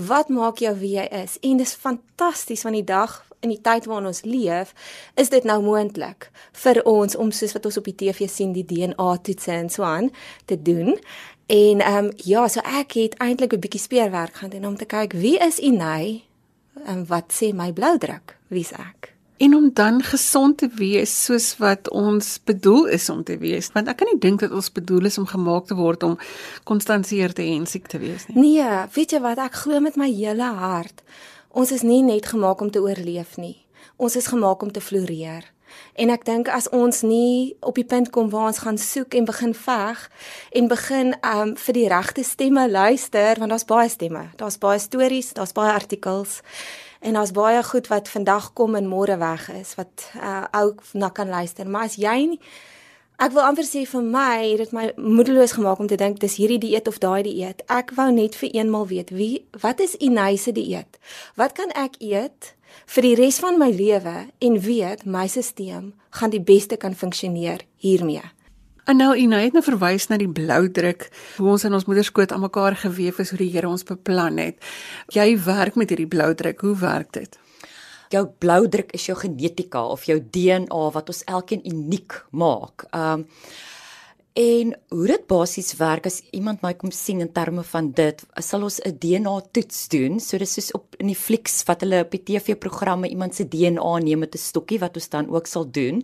Wat 0.06 0.28
maak 0.28 0.58
jou 0.58 0.78
wie 0.78 0.96
jy 0.96 1.08
is? 1.24 1.38
En 1.40 1.56
dis 1.56 1.74
fantasties 1.74 2.60
van 2.60 2.72
die 2.72 2.84
dag 2.84 3.24
in 3.44 3.52
die 3.52 3.60
tyd 3.60 3.86
waarin 3.90 4.08
ons 4.10 4.24
leef, 4.24 4.72
is 5.20 5.30
dit 5.32 5.44
nou 5.44 5.60
moontlik 5.62 6.30
vir 6.64 6.80
ons 6.88 7.16
om 7.20 7.30
soos 7.34 7.54
wat 7.56 7.68
ons 7.68 7.78
op 7.80 7.88
die 7.90 7.96
TV 8.04 8.28
sien 8.30 8.56
die 8.56 8.66
DNA 8.66 9.10
toetse 9.26 9.52
en 9.52 9.70
so 9.70 9.86
aan 9.86 10.10
te 10.50 10.56
doen. 10.56 10.96
En 11.46 11.80
ehm 11.84 12.04
um, 12.04 12.12
ja, 12.24 12.48
so 12.48 12.64
ek 12.64 12.96
het 12.96 13.18
eintlik 13.20 13.52
'n 13.52 13.60
bietjie 13.60 13.80
speurwerk 13.80 14.34
gaan 14.40 14.50
doen 14.50 14.66
om 14.66 14.76
te 14.76 14.88
kyk 14.88 15.12
wie 15.12 15.38
is 15.38 15.58
Inay 15.58 16.24
en 16.84 17.06
wat 17.06 17.32
sê 17.32 17.52
my 17.52 17.72
bloudruk? 17.72 18.38
Wie's 18.48 18.72
ek? 18.72 19.14
En 19.36 19.54
om 19.54 19.70
dan 19.72 20.02
gesond 20.02 20.58
te 20.58 20.68
wees 20.74 21.24
soos 21.24 21.56
wat 21.56 21.90
ons 21.90 22.40
bedoel 22.44 22.86
is 22.86 23.08
om 23.08 23.24
te 23.24 23.38
wees, 23.38 23.72
want 23.72 23.88
ek 23.88 23.96
kan 23.96 24.08
nie 24.12 24.20
dink 24.22 24.40
dat 24.40 24.54
ons 24.54 24.72
bedoel 24.72 25.04
is 25.10 25.18
om 25.18 25.26
gemaak 25.26 25.66
te 25.66 25.74
word 25.74 26.02
om 26.02 26.18
konstant 26.64 27.06
seer 27.06 27.32
te 27.32 27.42
en 27.42 27.66
siek 27.66 27.86
te 27.86 27.98
wees 27.98 28.26
nie. 28.28 28.36
Nee, 28.40 28.86
weet 28.94 29.10
jy 29.10 29.20
wat, 29.20 29.38
ek 29.38 29.58
glo 29.64 29.80
met 29.80 29.96
my 29.96 30.08
hele 30.12 30.52
hart 30.54 31.02
Ons 31.54 31.70
is 31.70 31.84
nie 31.86 32.02
net 32.02 32.26
gemaak 32.26 32.60
om 32.60 32.70
te 32.70 32.80
oorleef 32.82 33.36
nie. 33.38 33.60
Ons 33.96 34.16
is 34.18 34.26
gemaak 34.26 34.62
om 34.62 34.72
te 34.74 34.80
floreer. 34.82 35.44
En 35.94 36.10
ek 36.10 36.24
dink 36.26 36.48
as 36.50 36.66
ons 36.74 37.04
nie 37.06 37.54
op 37.62 37.78
die 37.78 37.86
punt 37.86 38.10
kom 38.10 38.26
waar 38.32 38.48
ons 38.50 38.58
gaan 38.64 38.78
soek 38.78 39.14
en 39.14 39.28
begin 39.28 39.54
veg 39.54 40.02
en 40.50 40.70
begin 40.70 41.14
um 41.22 41.54
vir 41.54 41.78
die 41.78 41.86
regte 41.92 42.26
stemme 42.26 42.66
luister 42.70 43.38
want 43.38 43.54
daar's 43.54 43.68
baie 43.70 43.86
stemme. 43.88 44.24
Daar's 44.40 44.58
baie 44.58 44.82
stories, 44.82 45.30
daar's 45.38 45.54
baie 45.54 45.70
artikels 45.70 46.40
en 46.98 47.14
daar's 47.14 47.34
baie 47.36 47.62
goed 47.62 47.86
wat 47.86 48.10
vandag 48.10 48.50
kom 48.58 48.74
en 48.74 48.90
môre 48.90 49.14
weg 49.22 49.46
is 49.54 49.76
wat 49.78 50.10
uh 50.18 50.50
ook 50.50 50.82
na 50.92 51.14
kan 51.14 51.30
luister. 51.30 51.70
Maar 51.70 51.86
as 51.86 52.00
jy 52.02 52.18
nie 52.34 52.42
Ek 53.22 53.30
wil 53.30 53.44
amper 53.46 53.62
sê 53.62 53.84
vir 53.86 54.02
my 54.02 54.42
het 54.42 54.58
dit 54.58 54.72
my 54.74 54.88
moedeloos 54.98 55.52
gemaak 55.54 55.78
om 55.78 55.86
te 55.86 55.98
dink 55.98 56.18
dis 56.18 56.34
hierdie 56.34 56.58
dieet 56.58 56.88
of 56.90 56.98
daai 56.98 57.22
dieet. 57.22 57.62
Ek 57.70 57.92
wou 57.94 58.08
net 58.10 58.34
vir 58.34 58.50
eenmal 58.58 58.88
weet 58.90 59.12
wie 59.14 59.44
wat 59.62 59.78
is 59.80 59.94
Inayse 60.02 60.50
dieet? 60.52 60.98
Wat 61.38 61.54
kan 61.54 61.70
ek 61.78 62.00
eet 62.02 62.54
vir 62.90 63.06
die 63.06 63.14
res 63.20 63.38
van 63.38 63.60
my 63.60 63.70
lewe 63.70 64.16
en 64.42 64.58
weet 64.66 65.06
my 65.06 65.28
stelsel 65.30 65.92
gaan 66.18 66.34
die 66.34 66.42
beste 66.42 66.76
kan 66.76 66.98
funksioneer 66.98 67.62
hiermee? 67.78 68.24
En 68.90 68.98
nou 68.98 69.14
Inay 69.16 69.46
het 69.46 69.54
nou 69.54 69.62
verwys 69.62 70.10
na 70.10 70.18
die 70.18 70.28
blou 70.28 70.66
druk 70.68 71.06
hoe 71.38 71.54
ons 71.54 71.64
in 71.64 71.72
ons 71.72 71.86
moederskoot 71.86 72.34
aan 72.34 72.42
mekaar 72.42 72.74
gewewe 72.82 73.22
is 73.22 73.30
hoe 73.30 73.38
die 73.38 73.52
Here 73.54 73.70
ons 73.70 73.86
beplan 73.86 74.42
het. 74.42 74.58
Jy 75.14 75.38
werk 75.46 75.78
met 75.78 75.94
hierdie 75.94 76.10
blou 76.10 76.34
druk. 76.34 76.66
Hoe 76.66 76.74
werk 76.82 77.14
dit? 77.14 77.38
Jou 78.14 78.24
bloudruk 78.38 78.94
is 78.96 79.06
jou 79.10 79.16
genetika 79.18 79.84
of 79.90 80.06
jou 80.08 80.18
DNA 80.18 80.82
wat 80.96 81.12
ons 81.12 81.24
elkeen 81.36 81.64
uniek 81.66 82.20
maak. 82.30 82.88
Um 82.94 83.28
en 84.34 84.72
hoe 84.90 85.04
dit 85.06 85.26
basies 85.30 85.76
werk 85.78 86.08
as 86.08 86.16
iemand 86.34 86.64
my 86.64 86.72
kom 86.74 86.90
sien 86.90 87.20
in 87.22 87.28
terme 87.30 87.62
van 87.68 87.92
dit, 87.94 88.22
sal 88.42 88.64
ons 88.66 88.80
'n 88.82 88.96
DNA 88.98 89.34
toets 89.54 89.88
doen. 89.88 90.18
So 90.20 90.38
dis 90.38 90.54
soos 90.54 90.72
op 90.74 90.96
in 90.98 91.06
die 91.06 91.14
flieks 91.14 91.62
wat 91.68 91.80
hulle 91.82 92.00
op 92.00 92.10
die 92.10 92.22
TV-programme 92.22 93.08
iemand 93.08 93.34
se 93.34 93.44
DNA 93.48 93.98
neem 93.98 94.18
met 94.18 94.34
'n 94.34 94.38
stokkie 94.38 94.80
wat 94.80 94.96
ons 94.96 95.08
dan 95.08 95.28
ook 95.30 95.46
sal 95.46 95.70
doen. 95.70 96.02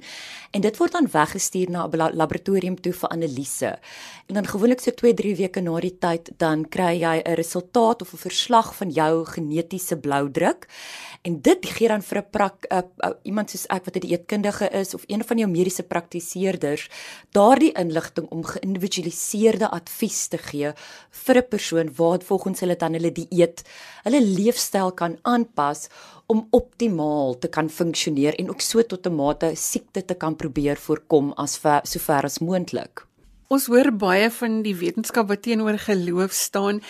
En 0.53 0.61
dit 0.61 0.77
word 0.77 0.93
dan 0.93 1.11
weggestuur 1.11 1.71
na 1.71 1.89
'n 1.89 2.15
laboratorium 2.15 2.81
toe 2.81 2.93
vir 2.93 3.09
analise. 3.09 3.79
En 4.29 4.35
dan 4.35 4.47
gewoonlik 4.47 4.81
so 4.81 4.91
2-3 4.91 5.37
weke 5.37 5.61
na 5.61 5.81
die 5.81 5.99
tyd 5.99 6.31
dan 6.37 6.69
kry 6.69 7.01
jy 7.01 7.23
'n 7.25 7.35
resultaat 7.35 8.03
of 8.03 8.13
'n 8.13 8.29
verslag 8.29 8.77
van 8.77 8.91
jou 8.91 9.25
genetiese 9.25 9.97
bloudruk 9.97 10.69
en 11.23 11.41
dit 11.41 11.67
gee 11.67 11.89
dan 11.89 12.03
vir 12.03 12.19
'n 12.19 12.31
prak 12.31 12.67
uh, 12.73 12.83
uh, 13.05 13.11
iemand 13.23 13.51
soos 13.51 13.67
ek 13.67 13.85
wat 13.85 13.97
'n 13.97 14.07
dieetkundige 14.07 14.69
is 14.71 14.95
of 14.95 15.05
een 15.07 15.25
van 15.25 15.39
jou 15.39 15.51
mediese 15.51 15.83
praktiseerders 15.83 16.89
daardie 17.31 17.73
inligting 17.73 18.27
om 18.31 18.45
geïndividualiseerde 18.45 19.71
advies 19.71 20.29
te 20.29 20.39
gee 20.39 20.73
vir 21.11 21.37
'n 21.37 21.49
persoon 21.49 21.89
wat 21.97 22.25
volgens 22.25 22.61
hulle 22.61 22.77
dan 22.77 22.93
hulle 22.93 23.13
dieet, 23.13 23.63
hulle 24.03 24.23
leefstyl 24.23 24.93
kan 24.93 25.19
aanpas 25.23 25.89
om 26.27 26.47
optimaal 26.51 27.39
te 27.39 27.49
kan 27.49 27.69
funksioneer 27.69 28.35
en 28.39 28.51
ook 28.51 28.61
so 28.61 28.83
tot 28.83 29.07
'n 29.07 29.15
mate 29.15 29.53
siekte 29.55 30.05
te 30.05 30.15
kan 30.15 30.37
probeer 30.37 30.77
voorkom 30.77 31.33
as 31.33 31.59
ver, 31.59 31.81
so 31.85 31.99
ver 31.99 32.25
as 32.25 32.39
moontlik. 32.39 33.07
Ons 33.49 33.67
hoor 33.67 33.93
baie 33.93 34.31
van 34.31 34.63
die 34.63 34.77
wetenskap 34.77 35.29
wat 35.29 35.43
teenoor 35.43 35.79
geloof 35.79 36.33
staan. 36.33 36.81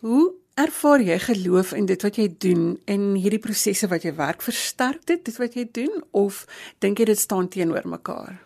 Hoe 0.00 0.34
Ervaar 0.56 1.02
jy 1.04 1.18
geloof 1.20 1.74
in 1.76 1.84
dit 1.84 2.00
wat 2.00 2.16
jy 2.16 2.30
doen 2.40 2.78
en 2.88 3.02
hierdie 3.20 3.42
prosesse 3.44 3.90
wat 3.92 4.06
jy 4.06 4.14
werk 4.16 4.40
versterk 4.40 5.02
dit 5.04 5.20
dit 5.28 5.36
wat 5.36 5.52
jy 5.58 5.66
doen 5.68 5.98
of 6.16 6.46
dink 6.80 7.02
jy 7.02 7.10
dit 7.10 7.20
staan 7.20 7.50
teenoor 7.52 7.84
mekaar? 7.84 8.38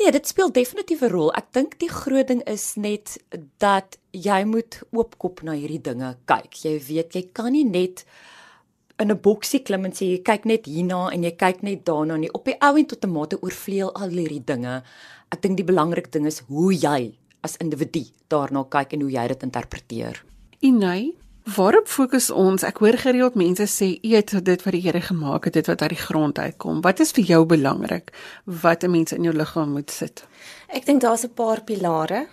Nee, 0.00 0.08
dit 0.16 0.24
speel 0.24 0.48
definitief 0.56 1.02
'n 1.02 1.12
rol. 1.12 1.28
Ek 1.36 1.52
dink 1.52 1.76
die 1.78 1.90
groot 1.92 2.28
ding 2.28 2.40
is 2.48 2.76
net 2.76 3.18
dat 3.58 3.98
jy 4.12 4.44
moet 4.44 4.80
oopkop 4.90 5.42
na 5.42 5.52
hierdie 5.52 5.82
dinge 5.82 6.16
kyk. 6.24 6.64
Jy 6.64 6.80
weet 6.88 7.12
jy 7.12 7.28
kan 7.32 7.52
nie 7.52 7.64
net 7.64 8.04
in 8.98 9.10
'n 9.10 9.20
boksie 9.20 9.60
klim 9.60 9.84
en 9.84 9.92
sê 9.92 10.16
jy 10.16 10.22
kyk 10.22 10.46
net 10.46 10.64
hierna 10.64 11.12
en 11.12 11.22
jy 11.22 11.36
kyk 11.36 11.62
net 11.62 11.84
daarna 11.84 12.16
nie. 12.16 12.32
Op 12.32 12.44
die 12.44 12.56
ou 12.60 12.76
en 12.76 12.86
tot 12.86 13.04
'n 13.04 13.12
mate 13.12 13.36
oorvleuel 13.42 13.92
al 13.94 14.08
hierdie 14.08 14.44
dinge. 14.44 14.82
Ek 15.30 15.42
dink 15.42 15.56
die 15.56 15.72
belangrike 15.72 16.10
ding 16.10 16.26
is 16.26 16.38
hoe 16.48 16.72
jy 16.72 17.18
as 17.42 17.56
individu 17.56 18.06
daarna 18.28 18.64
kyk 18.64 18.92
en 18.94 19.00
hoe 19.00 19.10
jy 19.10 19.28
dit 19.28 19.42
interpreteer. 19.42 20.24
Inai, 20.62 21.12
Waarop 21.56 21.88
fokus 21.88 22.28
ons? 22.30 22.62
Ek 22.62 22.78
hoor 22.82 22.98
gereeld 23.00 23.34
mense 23.38 23.64
sê 23.72 23.86
eet 24.06 24.32
dit 24.44 24.62
wat 24.64 24.74
die 24.76 24.82
Here 24.84 25.00
gemaak 25.02 25.48
het, 25.48 25.56
dit 25.56 25.66
wat 25.70 25.82
uit 25.82 25.94
die 25.94 26.02
grond 26.02 26.38
uitkom. 26.38 26.82
Wat 26.84 27.00
is 27.00 27.10
vir 27.16 27.24
jou 27.24 27.40
belangrik 27.48 28.12
wat 28.44 28.84
'n 28.84 28.90
mens 28.90 29.12
in 29.12 29.24
jou 29.24 29.34
liggaam 29.34 29.72
moet 29.72 29.90
sit? 29.90 30.24
Ek 30.70 30.86
dink 30.86 31.00
daar's 31.00 31.24
'n 31.24 31.34
paar 31.34 31.60
pilare. 31.62 32.26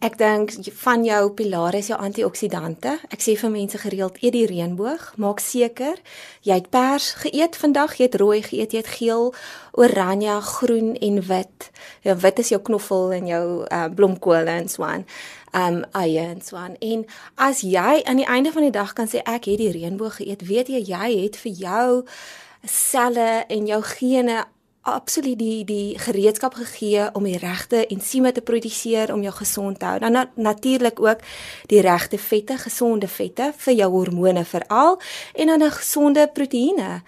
Ek 0.00 0.16
dink 0.18 0.50
van 0.72 1.04
jou 1.04 1.30
pilare 1.30 1.76
is 1.76 1.86
jou 1.86 1.98
antioksidante. 1.98 2.98
Ek 3.08 3.20
sê 3.20 3.36
vir 3.36 3.50
mense 3.50 3.78
gereeld 3.78 4.16
eet 4.22 4.32
die 4.32 4.46
reënboog. 4.46 5.12
Maak 5.16 5.40
seker 5.40 5.96
jy 6.40 6.54
het 6.54 6.70
pers 6.70 7.12
geëet 7.12 7.56
vandag, 7.56 7.96
jy 7.96 8.04
het 8.04 8.14
rooi 8.14 8.42
geëet, 8.42 8.72
jy 8.72 8.76
het 8.78 8.86
geel, 8.86 9.34
oranje, 9.72 10.40
groen 10.40 10.94
en 10.94 11.26
wit. 11.26 11.70
Ja, 12.00 12.16
wit 12.16 12.38
is 12.38 12.48
jou 12.48 12.62
knoffel 12.62 13.12
en 13.12 13.26
jou 13.26 13.66
uh, 13.72 13.84
blomkool 13.94 14.46
en 14.46 14.68
so 14.68 14.82
aan. 14.82 15.06
Um 15.52 15.84
eie 15.92 16.20
en 16.20 16.40
so 16.40 16.56
aan. 16.56 16.76
En 16.78 17.06
as 17.34 17.60
jy 17.60 18.02
aan 18.04 18.16
die 18.16 18.26
einde 18.26 18.52
van 18.52 18.62
die 18.62 18.70
dag 18.70 18.92
kan 18.92 19.06
sê 19.06 19.20
ek 19.24 19.44
het 19.44 19.58
die 19.58 19.72
reënboog 19.72 20.16
geëet, 20.16 20.46
weet 20.46 20.68
jy 20.68 20.80
jy 20.80 21.22
het 21.22 21.36
vir 21.36 21.52
jou 21.52 22.04
selle 22.64 23.44
en 23.48 23.66
jou 23.66 23.82
gene 23.82 24.44
absoluut 24.82 25.38
die 25.38 25.64
die 25.64 25.98
gereedskap 25.98 26.54
gegee 26.54 27.08
om 27.12 27.24
die 27.24 27.38
regte 27.38 27.86
ensieme 27.86 28.32
te 28.32 28.42
produseer 28.42 29.12
om 29.14 29.22
jou 29.22 29.34
gesond 29.34 29.78
te 29.78 29.86
hou. 29.86 29.98
Dan 29.98 30.12
na, 30.12 30.24
natuurlik 30.34 31.00
ook 31.00 31.22
die 31.70 31.80
regte 31.80 32.18
vette, 32.18 32.58
gesonde 32.58 33.08
vette 33.08 33.52
vir 33.56 33.74
jou 33.74 33.90
hormone 33.90 34.44
veral 34.44 35.00
en 35.34 35.46
dan 35.46 35.62
'n 35.62 35.70
gesonde 35.70 36.30
proteïene 36.34 37.02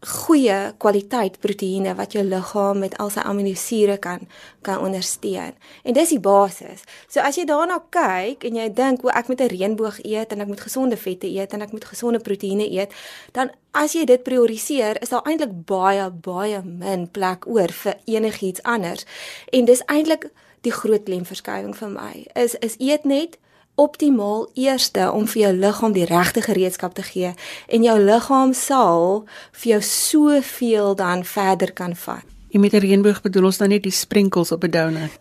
goeie 0.00 0.72
kwaliteit 0.80 1.36
proteïene 1.40 1.92
wat 1.98 2.14
jou 2.16 2.22
liggaam 2.24 2.78
met 2.80 2.94
al 3.02 3.10
sy 3.12 3.20
aminosure 3.20 3.98
kan 4.00 4.22
kan 4.64 4.80
ondersteun. 4.80 5.52
En 5.84 5.92
dis 5.96 6.08
die 6.08 6.20
basis. 6.20 6.84
So 7.08 7.20
as 7.20 7.36
jy 7.36 7.44
daarna 7.44 7.82
kyk 7.92 8.44
en 8.48 8.56
jy 8.56 8.68
dink, 8.72 9.04
"O, 9.04 9.08
ek 9.08 9.28
moet 9.28 9.40
'n 9.40 9.48
reënboog 9.48 10.04
eet 10.04 10.32
en 10.32 10.40
ek 10.40 10.46
moet 10.46 10.60
gesonde 10.60 10.96
vette 10.96 11.26
eet 11.26 11.52
en 11.52 11.62
ek 11.62 11.72
moet 11.72 11.84
gesonde 11.84 12.18
proteïene 12.18 12.70
eet," 12.70 12.92
dan 13.32 13.50
as 13.72 13.92
jy 13.92 14.04
dit 14.04 14.22
prioriseer, 14.22 15.02
is 15.02 15.08
daar 15.08 15.26
eintlik 15.26 15.66
baie 15.66 16.10
baie 16.10 16.62
min 16.64 17.10
plek 17.10 17.46
oor 17.46 17.68
vir 17.68 17.96
enigiets 18.04 18.62
anders. 18.62 19.04
En 19.52 19.64
dis 19.64 19.82
eintlik 19.86 20.30
die 20.60 20.72
groot 20.72 21.02
klemverskywing 21.02 21.76
vir 21.76 21.88
my. 21.88 22.26
Is 22.34 22.54
is 22.54 22.76
eet 22.78 23.04
net 23.04 23.38
optimaal 23.80 24.48
eerste 24.54 25.10
om 25.12 25.28
vir 25.32 25.42
jou 25.42 25.52
liggaam 25.56 25.94
die 25.96 26.08
regte 26.08 26.42
gereedskap 26.44 26.94
te 26.98 27.04
gee 27.12 27.32
en 27.68 27.86
jou 27.86 27.98
liggaam 27.98 28.52
sal 28.56 29.24
vir 29.62 29.70
jou 29.72 29.80
soveel 29.92 30.94
dan 30.94 31.24
verder 31.24 31.72
kan 31.72 31.96
vat. 31.96 32.26
Jy 32.50 32.58
met 32.58 32.72
'n 32.74 32.82
reënboog 32.82 33.22
bedoel 33.22 33.44
ons 33.44 33.58
dan 33.58 33.68
net 33.68 33.82
die 33.82 33.94
sprinkles 33.94 34.52
op 34.52 34.64
'n 34.64 34.70
donut. 34.70 35.12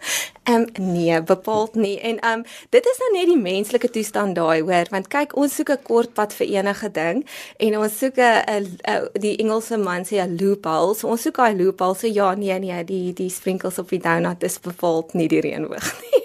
Ehm 0.49 0.65
um, 0.73 0.93
nee, 0.93 1.23
bepaald 1.23 1.75
nie. 1.75 1.99
En 1.99 2.19
ehm 2.19 2.39
um, 2.39 2.43
dit 2.69 2.85
is 2.85 2.97
nou 2.97 3.11
net 3.13 3.27
die 3.27 3.41
menslike 3.41 3.89
toestand 3.89 4.35
daai, 4.35 4.61
hoor, 4.61 4.87
want 4.89 5.07
kyk, 5.07 5.35
ons 5.35 5.55
soek 5.55 5.69
'n 5.69 5.83
kort 5.83 6.13
pad 6.13 6.33
vir 6.33 6.47
enige 6.47 6.91
ding 6.91 7.25
en 7.57 7.77
ons 7.77 7.97
soek 7.97 8.17
'n 8.17 8.65
die 9.13 9.35
Engelse 9.37 9.77
man 9.77 10.03
sê 10.05 10.15
'n 10.21 10.37
loophole. 10.41 10.95
So 10.95 11.07
ons 11.07 11.21
soek 11.21 11.35
daai 11.35 11.55
loophole. 11.55 11.95
So 11.95 12.07
ja, 12.07 12.33
nee 12.35 12.59
nee, 12.59 12.83
die 12.83 13.13
die 13.13 13.29
sprinkles 13.29 13.77
op 13.79 13.89
die 13.89 14.01
donut 14.01 14.43
is 14.43 14.59
bepaald 14.59 15.13
nie 15.13 15.27
die 15.27 15.41
reënboog 15.41 15.93
nie. 16.01 16.18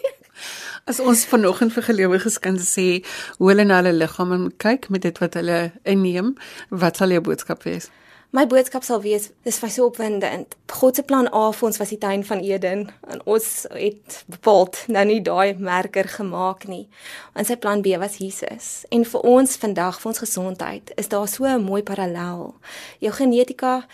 As 0.84 0.98
ons 1.00 1.22
vanoggend 1.24 1.72
vir 1.72 1.84
gelowiges 1.86 2.34
kan 2.44 2.58
sê 2.60 3.00
hoe 3.38 3.48
hulle 3.48 3.64
na 3.64 3.78
hulle 3.78 3.94
liggame 3.96 4.36
moet 4.42 4.56
kyk 4.60 4.90
met 4.92 5.06
dit 5.06 5.20
wat 5.22 5.38
hulle 5.40 5.70
inneem, 5.88 6.34
wat 6.68 7.00
sal 7.00 7.14
jou 7.14 7.22
boodskap 7.24 7.64
wees? 7.64 7.88
My 8.36 8.44
boodskap 8.50 8.84
sal 8.84 9.00
wees, 9.00 9.30
dis 9.48 9.60
vir 9.62 9.72
so 9.72 9.86
opwindend. 9.88 10.58
God 10.68 10.98
se 10.98 11.06
plan 11.08 11.30
A 11.32 11.46
vir 11.56 11.68
ons 11.70 11.80
was 11.80 11.94
die 11.94 12.00
tuin 12.02 12.26
van 12.28 12.44
Eden 12.44 12.84
en 13.08 13.24
ons 13.24 13.48
het 13.72 14.20
bepaal 14.28 14.68
nou 14.92 15.06
nie 15.08 15.20
daai 15.24 15.56
merker 15.56 16.10
gemaak 16.18 16.68
nie. 16.68 16.84
En 17.32 17.48
sy 17.48 17.56
plan 17.56 17.80
B 17.80 17.96
was 18.02 18.20
Jesus. 18.20 18.82
En 18.92 19.08
vir 19.08 19.24
ons 19.24 19.56
vandag, 19.64 20.02
vir 20.02 20.12
ons 20.12 20.24
gesondheid, 20.26 20.92
is 21.00 21.08
daar 21.08 21.28
so 21.28 21.46
'n 21.48 21.64
mooi 21.64 21.80
parallel. 21.82 22.58
Jou 23.00 23.12
genetika 23.14 23.86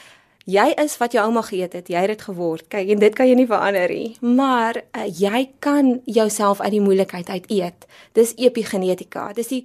Jy 0.50 0.66
is 0.82 0.96
wat 0.98 1.14
jou 1.14 1.22
ouma 1.26 1.42
geëet 1.46 1.76
het, 1.78 1.88
jy 1.92 2.00
het 2.02 2.12
dit 2.14 2.22
geword. 2.26 2.66
Kyk, 2.72 2.88
en 2.94 3.02
dit 3.02 3.14
kan 3.14 3.28
jy 3.28 3.36
nie 3.38 3.46
verander 3.50 3.92
nie. 3.92 4.10
Maar 4.24 4.80
uh, 4.82 5.06
jy 5.06 5.44
kan 5.62 6.00
jouself 6.10 6.60
uit 6.60 6.74
die 6.74 6.82
moeilikheid 6.82 7.28
uit 7.28 7.46
eet. 7.52 7.86
Dis 8.18 8.34
epigenetika. 8.40 9.30
Dis 9.36 9.52
die 9.52 9.62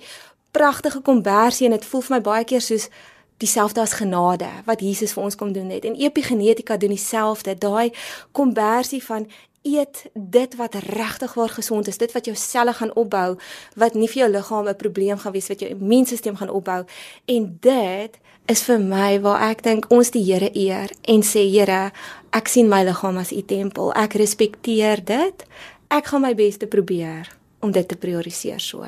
pragtige 0.56 1.02
konversie 1.02 1.70
en 1.70 1.76
dit 1.78 1.86
voel 1.86 2.04
vir 2.06 2.16
my 2.18 2.22
baie 2.24 2.48
keer 2.48 2.64
soos 2.64 2.90
dieselfde 3.44 3.82
as 3.84 3.98
genade 4.00 4.48
wat 4.68 4.84
Jesus 4.84 5.14
vir 5.16 5.26
ons 5.28 5.36
kom 5.36 5.52
doen 5.56 5.74
het. 5.74 5.86
En 5.88 5.98
epigenetika 6.00 6.78
doen 6.78 6.94
dieselfde. 6.96 7.58
Daai 7.60 7.92
konversie 8.32 9.02
van 9.04 9.28
eet 9.66 10.06
dit 10.14 10.56
wat 10.56 10.78
regtig 10.86 11.34
waar 11.34 11.50
gesond 11.50 11.88
is, 11.88 11.98
dit 11.98 12.12
wat 12.14 12.26
jou 12.30 12.36
selle 12.38 12.74
gaan 12.74 12.94
opbou, 12.94 13.36
wat 13.76 13.98
nie 13.98 14.08
vir 14.08 14.26
jou 14.26 14.30
liggaam 14.32 14.68
'n 14.68 14.76
probleem 14.76 15.18
gaan 15.18 15.34
wees 15.34 15.48
wat 15.48 15.60
jou 15.60 15.70
immuunstelsel 15.70 16.36
gaan 16.36 16.50
opbou 16.50 16.86
en 17.26 17.58
dit 17.62 18.20
is 18.46 18.62
vir 18.64 18.80
my 18.80 19.20
waar 19.20 19.42
ek 19.50 19.64
dink 19.64 19.88
ons 19.90 20.12
die 20.12 20.24
Here 20.24 20.50
eer 20.54 20.92
en 21.10 21.24
sê 21.26 21.50
Here, 21.50 21.92
ek 22.32 22.48
sien 22.48 22.70
my 22.70 22.84
liggaam 22.84 23.18
as 23.18 23.32
u 23.32 23.42
tempel. 23.42 23.94
Ek 23.94 24.14
respekteer 24.14 25.04
dit. 25.04 25.46
Ek 25.90 26.06
gaan 26.06 26.22
my 26.22 26.34
bes 26.36 26.58
te 26.58 26.68
probeer 26.68 27.30
om 27.60 27.72
dit 27.72 27.88
te 27.88 27.96
prioriseer 27.96 28.60
so. 28.60 28.86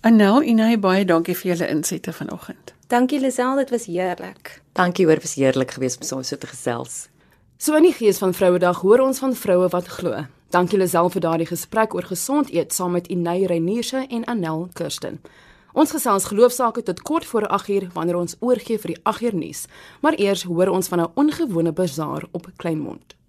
Anel, 0.00 0.42
Inay, 0.42 0.78
baie 0.80 1.04
dankie 1.04 1.34
vir 1.36 1.52
julle 1.52 1.68
insette 1.68 2.12
vanoggend. 2.12 2.74
Dankie 2.88 3.20
Lisel, 3.20 3.56
dit 3.56 3.70
was 3.70 3.84
heerlik. 3.86 4.60
Dankie 4.72 5.06
hoor, 5.06 5.20
was 5.20 5.36
heerlik 5.36 5.76
geweest 5.76 6.00
om 6.00 6.06
saam 6.08 6.22
so 6.24 6.40
te 6.40 6.48
gesels. 6.50 7.09
So 7.60 7.76
in 7.76 7.84
die 7.84 7.92
gees 7.92 8.16
van 8.18 8.32
Vrouedag 8.32 8.78
hoor 8.80 9.02
ons 9.04 9.18
van 9.20 9.34
vroue 9.36 9.66
wat 9.68 9.88
glo. 9.92 10.22
Dankie 10.48 10.78
Lisel 10.80 11.10
vir 11.12 11.20
daardie 11.20 11.48
gesprek 11.50 11.92
oor 11.92 12.06
gesond 12.08 12.48
eet 12.56 12.72
saam 12.72 12.94
met 12.96 13.10
Inay 13.12 13.44
Reinierse 13.52 14.06
en 14.08 14.24
Anel 14.32 14.64
Kirsten. 14.72 15.20
Ons 15.76 15.92
gesels 15.92 16.30
geloofsaake 16.32 16.86
tot 16.88 17.04
kort 17.04 17.28
voor 17.28 17.50
8uur 17.60 17.90
wanneer 17.92 18.16
ons 18.16 18.38
oorgie 18.40 18.80
vir 18.80 18.94
die 18.94 19.00
8uur 19.12 19.36
nuus. 19.36 19.66
Maar 20.00 20.16
eers 20.16 20.48
hoor 20.48 20.72
ons 20.72 20.88
van 20.88 21.04
'n 21.04 21.12
ongewone 21.14 21.72
bazaar 21.72 22.24
op 22.32 22.48
Kleinmond. 22.56 23.19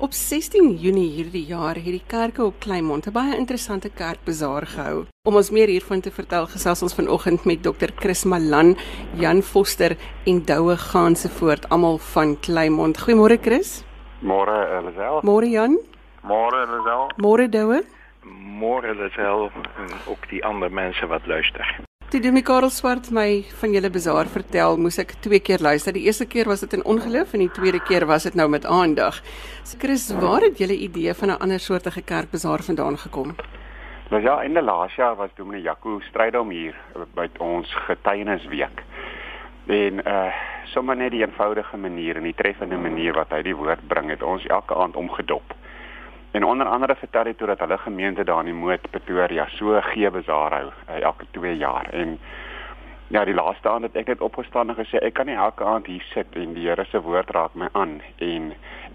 Op 0.00 0.12
16 0.12 0.76
Junie 0.82 1.10
hierdie 1.10 1.44
jaar 1.46 1.78
het 1.78 1.84
die 1.86 2.02
kerke 2.06 2.42
op 2.44 2.54
Kleinmond 2.58 3.06
'n 3.06 3.12
baie 3.12 3.36
interessante 3.36 3.90
kerkbazaar 3.90 4.66
gehou. 4.66 5.06
Om 5.22 5.34
ons 5.34 5.50
meer 5.50 5.68
hiervan 5.68 6.00
te 6.00 6.10
vertel, 6.10 6.46
gesels 6.46 6.82
ons 6.82 6.94
vanoggend 6.94 7.44
met 7.44 7.62
Dr. 7.62 7.90
Chris 7.94 8.24
Malan, 8.24 8.76
Jan 9.14 9.42
Foster 9.42 9.96
en 10.26 10.44
Doue 10.44 10.76
Gaansevoort, 10.76 11.68
almal 11.68 11.98
van 11.98 12.40
Kleinmond. 12.40 12.98
Goeiemôre 12.98 13.38
Chris. 13.40 13.84
Môre 14.20 14.56
Elisel. 14.78 15.20
Môre 15.22 15.48
Jan. 15.50 15.78
Môre 16.22 16.66
Elisel. 16.66 17.10
Môre 17.16 17.48
Doue. 17.48 17.84
Môre 18.60 18.88
Elisel 18.88 19.50
en 19.76 19.88
ook 20.06 20.28
die 20.28 20.44
ander 20.44 20.72
mense 20.72 21.06
wat 21.06 21.26
luister. 21.26 21.80
Toe 22.10 22.20
Domi 22.20 22.42
Karel 22.42 22.70
Swart 22.70 23.08
my 23.10 23.42
van 23.60 23.72
julle 23.74 23.88
bazaar 23.90 24.28
vertel, 24.30 24.76
moes 24.78 25.00
ek 25.02 25.16
twee 25.24 25.40
keer 25.42 25.62
luister. 25.64 25.94
Die 25.96 26.04
eerste 26.04 26.26
keer 26.30 26.46
was 26.46 26.60
dit 26.62 26.76
in 26.76 26.84
ongeloof 26.84 27.32
en 27.34 27.42
die 27.42 27.50
tweede 27.56 27.80
keer 27.82 28.06
was 28.06 28.26
dit 28.28 28.36
nou 28.38 28.46
met 28.52 28.66
aandag. 28.68 29.18
So 29.64 29.80
Chris, 29.82 30.04
waar 30.20 30.44
het 30.44 30.60
julle 30.62 30.76
idee 30.76 31.14
van 31.14 31.30
'n 31.30 31.40
ander 31.40 31.58
soortige 31.58 32.02
kerkbazaar 32.02 32.62
vandaan 32.62 32.98
gekom? 32.98 33.34
Nou 34.10 34.22
ja, 34.22 34.42
in 34.42 34.52
die 34.54 34.62
laaste 34.62 35.00
jaar 35.00 35.16
was 35.16 35.30
Dominee 35.34 35.62
Jaco 35.62 36.00
Strydom 36.00 36.50
hier 36.50 36.74
by 37.14 37.28
ons 37.38 37.74
getuienisweek. 37.74 38.82
En 39.66 40.06
uh 40.06 40.32
sommer 40.64 40.96
net 40.96 41.10
die 41.10 41.22
eenvoudige 41.22 41.76
manier 41.76 42.16
en 42.16 42.22
die 42.22 42.34
treffende 42.34 42.76
manier 42.76 43.14
wat 43.14 43.30
hy 43.30 43.42
die 43.42 43.56
woord 43.56 43.88
bring 43.88 44.10
het 44.10 44.22
ons 44.22 44.46
elke 44.46 44.74
aand 44.74 44.96
omgedop. 44.96 45.54
En 46.34 46.44
onder 46.44 46.66
andere 46.66 46.94
vertel 46.98 47.28
hy 47.30 47.32
toe 47.38 47.46
dat 47.46 47.60
hulle 47.62 47.78
gemeente 47.78 48.24
daar 48.26 48.40
in 48.42 48.50
die 48.50 48.54
Moot 48.58 48.90
Pretoria 48.90 49.44
so 49.54 49.78
gee 49.92 50.10
bazaar 50.10 50.56
hou 50.56 50.70
elke 51.00 51.26
2 51.30 51.56
jaar 51.56 51.86
en 51.94 52.18
ja, 53.14 53.24
die 53.24 53.34
laaste 53.34 53.70
aand 53.70 53.86
het 53.86 53.96
ek 54.00 54.08
net 54.10 54.24
opgestaan 54.26 54.72
en 54.72 54.78
gesê 54.80 54.98
ek 54.98 55.14
kan 55.14 55.28
nie 55.30 55.36
elke 55.38 55.62
aand 55.64 55.86
hier 55.86 56.02
sit 56.10 56.34
en 56.34 56.56
die 56.56 56.64
Here 56.66 56.84
se 56.90 56.98
woord 57.04 57.30
raak 57.36 57.54
my 57.54 57.68
aan 57.78 58.00
en 58.18 58.48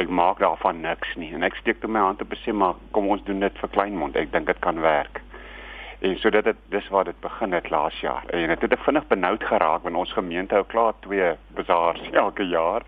ek 0.03 0.11
maak 0.11 0.41
daarvan 0.43 0.81
niks 0.83 1.15
nie. 1.15 1.29
En 1.31 1.47
ek 1.47 1.55
steek 1.61 1.79
toe 1.79 1.87
my 1.87 2.01
hand 2.03 2.19
op 2.25 2.35
en 2.35 2.41
sê 2.41 2.51
maar 2.51 2.75
kom 2.91 3.07
ons 3.07 3.23
doen 3.23 3.39
dit 3.39 3.63
vir 3.63 3.71
Kleinmond. 3.77 4.19
Ek 4.19 4.33
dink 4.35 4.51
dit 4.51 4.59
kan 4.65 4.81
werk. 4.83 5.21
En 6.03 6.19
so 6.19 6.31
dit 6.35 6.51
het 6.51 6.59
dis 6.75 6.91
waar 6.91 7.07
dit 7.07 7.23
begin 7.23 7.55
het 7.55 7.71
laas 7.71 8.03
jaar. 8.03 8.27
En 8.35 8.51
dit 8.51 8.67
het 8.67 8.75
ek 8.75 8.83
vinnig 8.83 9.07
benoud 9.07 9.47
geraak 9.47 9.87
want 9.87 10.03
ons 10.03 10.17
gemeente 10.19 10.59
hou 10.59 10.65
klaar 10.67 10.99
twee 11.07 11.31
bazaars 11.55 12.03
elke 12.11 12.47
jaar. 12.51 12.83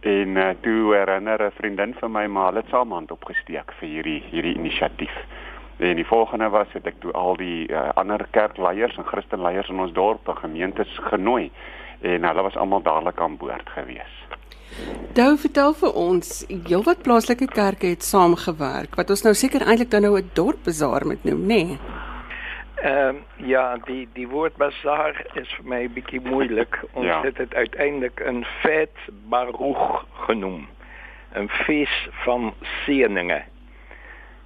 En 0.00 0.36
uh, 0.36 0.48
toe 0.60 0.94
herinner 0.94 1.42
'n 1.42 1.56
vriendin 1.56 1.94
vir 1.94 2.10
my 2.10 2.26
maar 2.26 2.46
hulle 2.46 2.60
het 2.60 2.70
saam 2.70 2.92
hand 2.92 3.10
opgesteek 3.10 3.72
vir 3.80 3.88
hierdie 3.88 4.22
hierdie 4.30 4.54
inisiatief. 4.54 5.16
En 5.78 5.96
die 5.96 6.06
volgende 6.06 6.48
was 6.48 6.68
het 6.72 6.86
ek 6.86 7.00
toe 7.00 7.12
al 7.12 7.36
die 7.36 7.68
uh, 7.68 7.88
ander 7.94 8.26
kerkleiers 8.30 8.96
en 8.96 9.04
Christenleiers 9.04 9.68
in 9.68 9.80
ons 9.80 9.92
dorp 9.92 10.28
en 10.28 10.36
gemeentes 10.36 10.98
genooi 11.10 11.50
en 12.00 12.24
hulle 12.24 12.42
was 12.42 12.56
almal 12.56 12.82
dadelik 12.82 13.20
aan 13.20 13.36
boord 13.36 13.68
gewees. 13.68 14.14
Dou 15.16 15.36
vertel 15.40 15.74
vir 15.74 15.92
ons, 15.92 16.44
heelwat 16.48 17.02
plaaslike 17.02 17.46
kerke 17.46 17.86
het 17.86 18.04
saamgewerk 18.04 18.96
wat 18.96 19.10
ons 19.10 19.22
nou 19.24 19.34
seker 19.34 19.64
eintlik 19.64 19.90
dan 19.90 20.02
nou 20.02 20.18
'n 20.18 20.30
dorpbazaar 20.34 21.06
moet 21.06 21.24
noem, 21.24 21.40
nê? 21.40 21.62
Nee? 21.64 21.95
Ehm 22.86 23.14
uh, 23.16 23.48
ja, 23.48 23.76
die 23.84 24.08
die 24.12 24.28
woord 24.28 24.56
bazaar 24.56 25.26
is 25.34 25.50
vir 25.58 25.64
my 25.66 25.78
'n 25.84 25.92
bietjie 25.92 26.20
moeilik. 26.20 26.76
Ons 26.92 27.06
ja. 27.10 27.22
het 27.22 27.36
dit 27.36 27.54
uiteindelik 27.54 28.20
'n 28.22 28.44
fête 28.62 29.10
baruch 29.28 30.04
genoem. 30.26 30.68
'n 31.34 31.48
Fees 31.48 32.08
van 32.10 32.54
seëninge. 32.84 33.42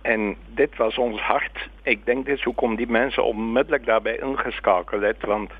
En 0.02 0.36
dit 0.46 0.76
was 0.76 0.98
ons 0.98 1.20
hart. 1.20 1.68
Ek 1.82 2.06
dink 2.06 2.26
dis 2.26 2.42
hoekom 2.42 2.76
die 2.76 2.88
mense 2.88 3.22
onmiddellik 3.22 3.84
daarbey 3.84 4.16
ingeskakel 4.16 5.00
het 5.00 5.20
want 5.24 5.52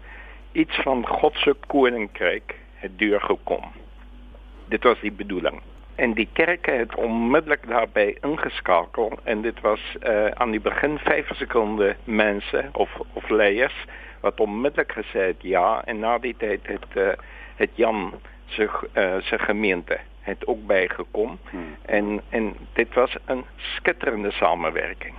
iets 0.53 0.77
van 0.77 1.07
God 1.07 1.37
se 1.37 1.55
koninkryk 1.67 2.57
het 2.75 2.99
deur 2.99 3.21
gekom. 3.21 3.65
Dit 4.69 4.83
was 4.83 5.01
die 5.01 5.13
bedoeling 5.13 5.61
en 6.01 6.15
die 6.17 6.29
kerke 6.33 6.71
het 6.71 6.95
onmiddellik 6.95 7.67
daarbey 7.69 8.17
ingeskakel 8.25 9.19
en 9.25 9.43
dit 9.43 9.61
was 9.61 9.81
uh, 10.03 10.27
aan 10.41 10.51
die 10.51 10.61
begin 10.61 10.99
5 10.99 11.35
sekonde 11.37 11.97
mense 12.05 12.65
of 12.73 13.01
of 13.13 13.29
leiers 13.29 13.85
wat 14.21 14.41
onmiddellik 14.41 14.93
gesê 14.97 15.27
het 15.33 15.43
ja 15.43 15.83
en 15.85 16.01
na 16.01 16.19
die 16.19 16.35
tyd 16.37 16.67
het 16.67 16.97
uh, 16.97 17.13
het 17.57 17.71
Jan 17.75 18.13
se 18.47 18.69
uh, 18.95 19.21
se 19.21 19.39
gemeente 19.39 19.99
het 20.21 20.47
ook 20.47 20.67
bygekom 20.67 21.39
hmm. 21.51 21.77
en 21.83 22.21
en 22.31 22.55
dit 22.73 22.95
was 22.95 23.17
'n 23.29 23.45
skitterende 23.57 24.31
samewerking. 24.31 25.15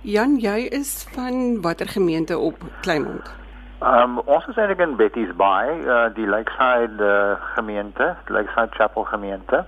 Jan, 0.00 0.36
jy 0.38 0.58
is 0.70 1.06
van 1.12 1.60
watter 1.60 1.88
gemeente 1.88 2.38
op 2.38 2.56
Kleinmond? 2.80 3.43
Um 3.84 4.18
ons 4.24 4.46
is 4.48 4.56
eintlik 4.56 4.80
in 4.80 4.96
Betty's 4.96 5.32
Bay, 5.36 5.74
uh, 5.84 6.06
die 6.16 6.24
Lakeside 6.26 7.04
uh, 7.04 7.34
gemeente, 7.54 8.14
Lakeside 8.32 8.72
Chapel 8.72 9.04
gemeente. 9.04 9.64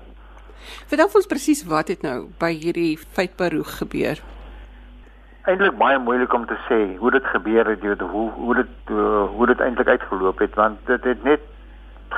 Vertel 0.89 1.19
ons 1.21 1.29
presies 1.29 1.61
wat 1.69 1.93
het 1.93 2.07
nou 2.07 2.31
by 2.41 2.49
hierdie 2.57 2.97
feitberoeg 2.97 3.75
gebeur? 3.83 4.23
Eintlik 5.45 5.77
baie 5.79 5.99
moeilik 6.01 6.33
om 6.33 6.47
te 6.49 6.57
sê 6.65 6.81
hoe 6.97 7.13
dit 7.13 7.29
gebeur 7.35 7.69
het, 7.69 7.85
weet, 7.85 8.01
hoe 8.01 8.31
hoe 8.39 8.57
dit 8.63 8.95
uh, 8.95 9.27
hoe 9.37 9.51
dit 9.53 9.61
eintlik 9.61 9.93
uitgeloop 9.99 10.41
het 10.43 10.57
want 10.57 10.81
dit 10.89 11.05
het 11.13 11.29
net 11.29 11.45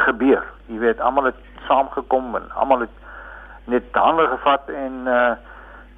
gebeur. 0.06 0.46
Jy 0.70 0.78
weet, 0.84 1.02
almal 1.02 1.32
het 1.32 1.42
saamgekom 1.66 2.36
en 2.38 2.46
almal 2.54 2.86
het 2.86 3.04
net 3.66 3.90
hande 3.92 4.30
gevat 4.36 4.70
en 4.70 5.04
uh 5.18 5.30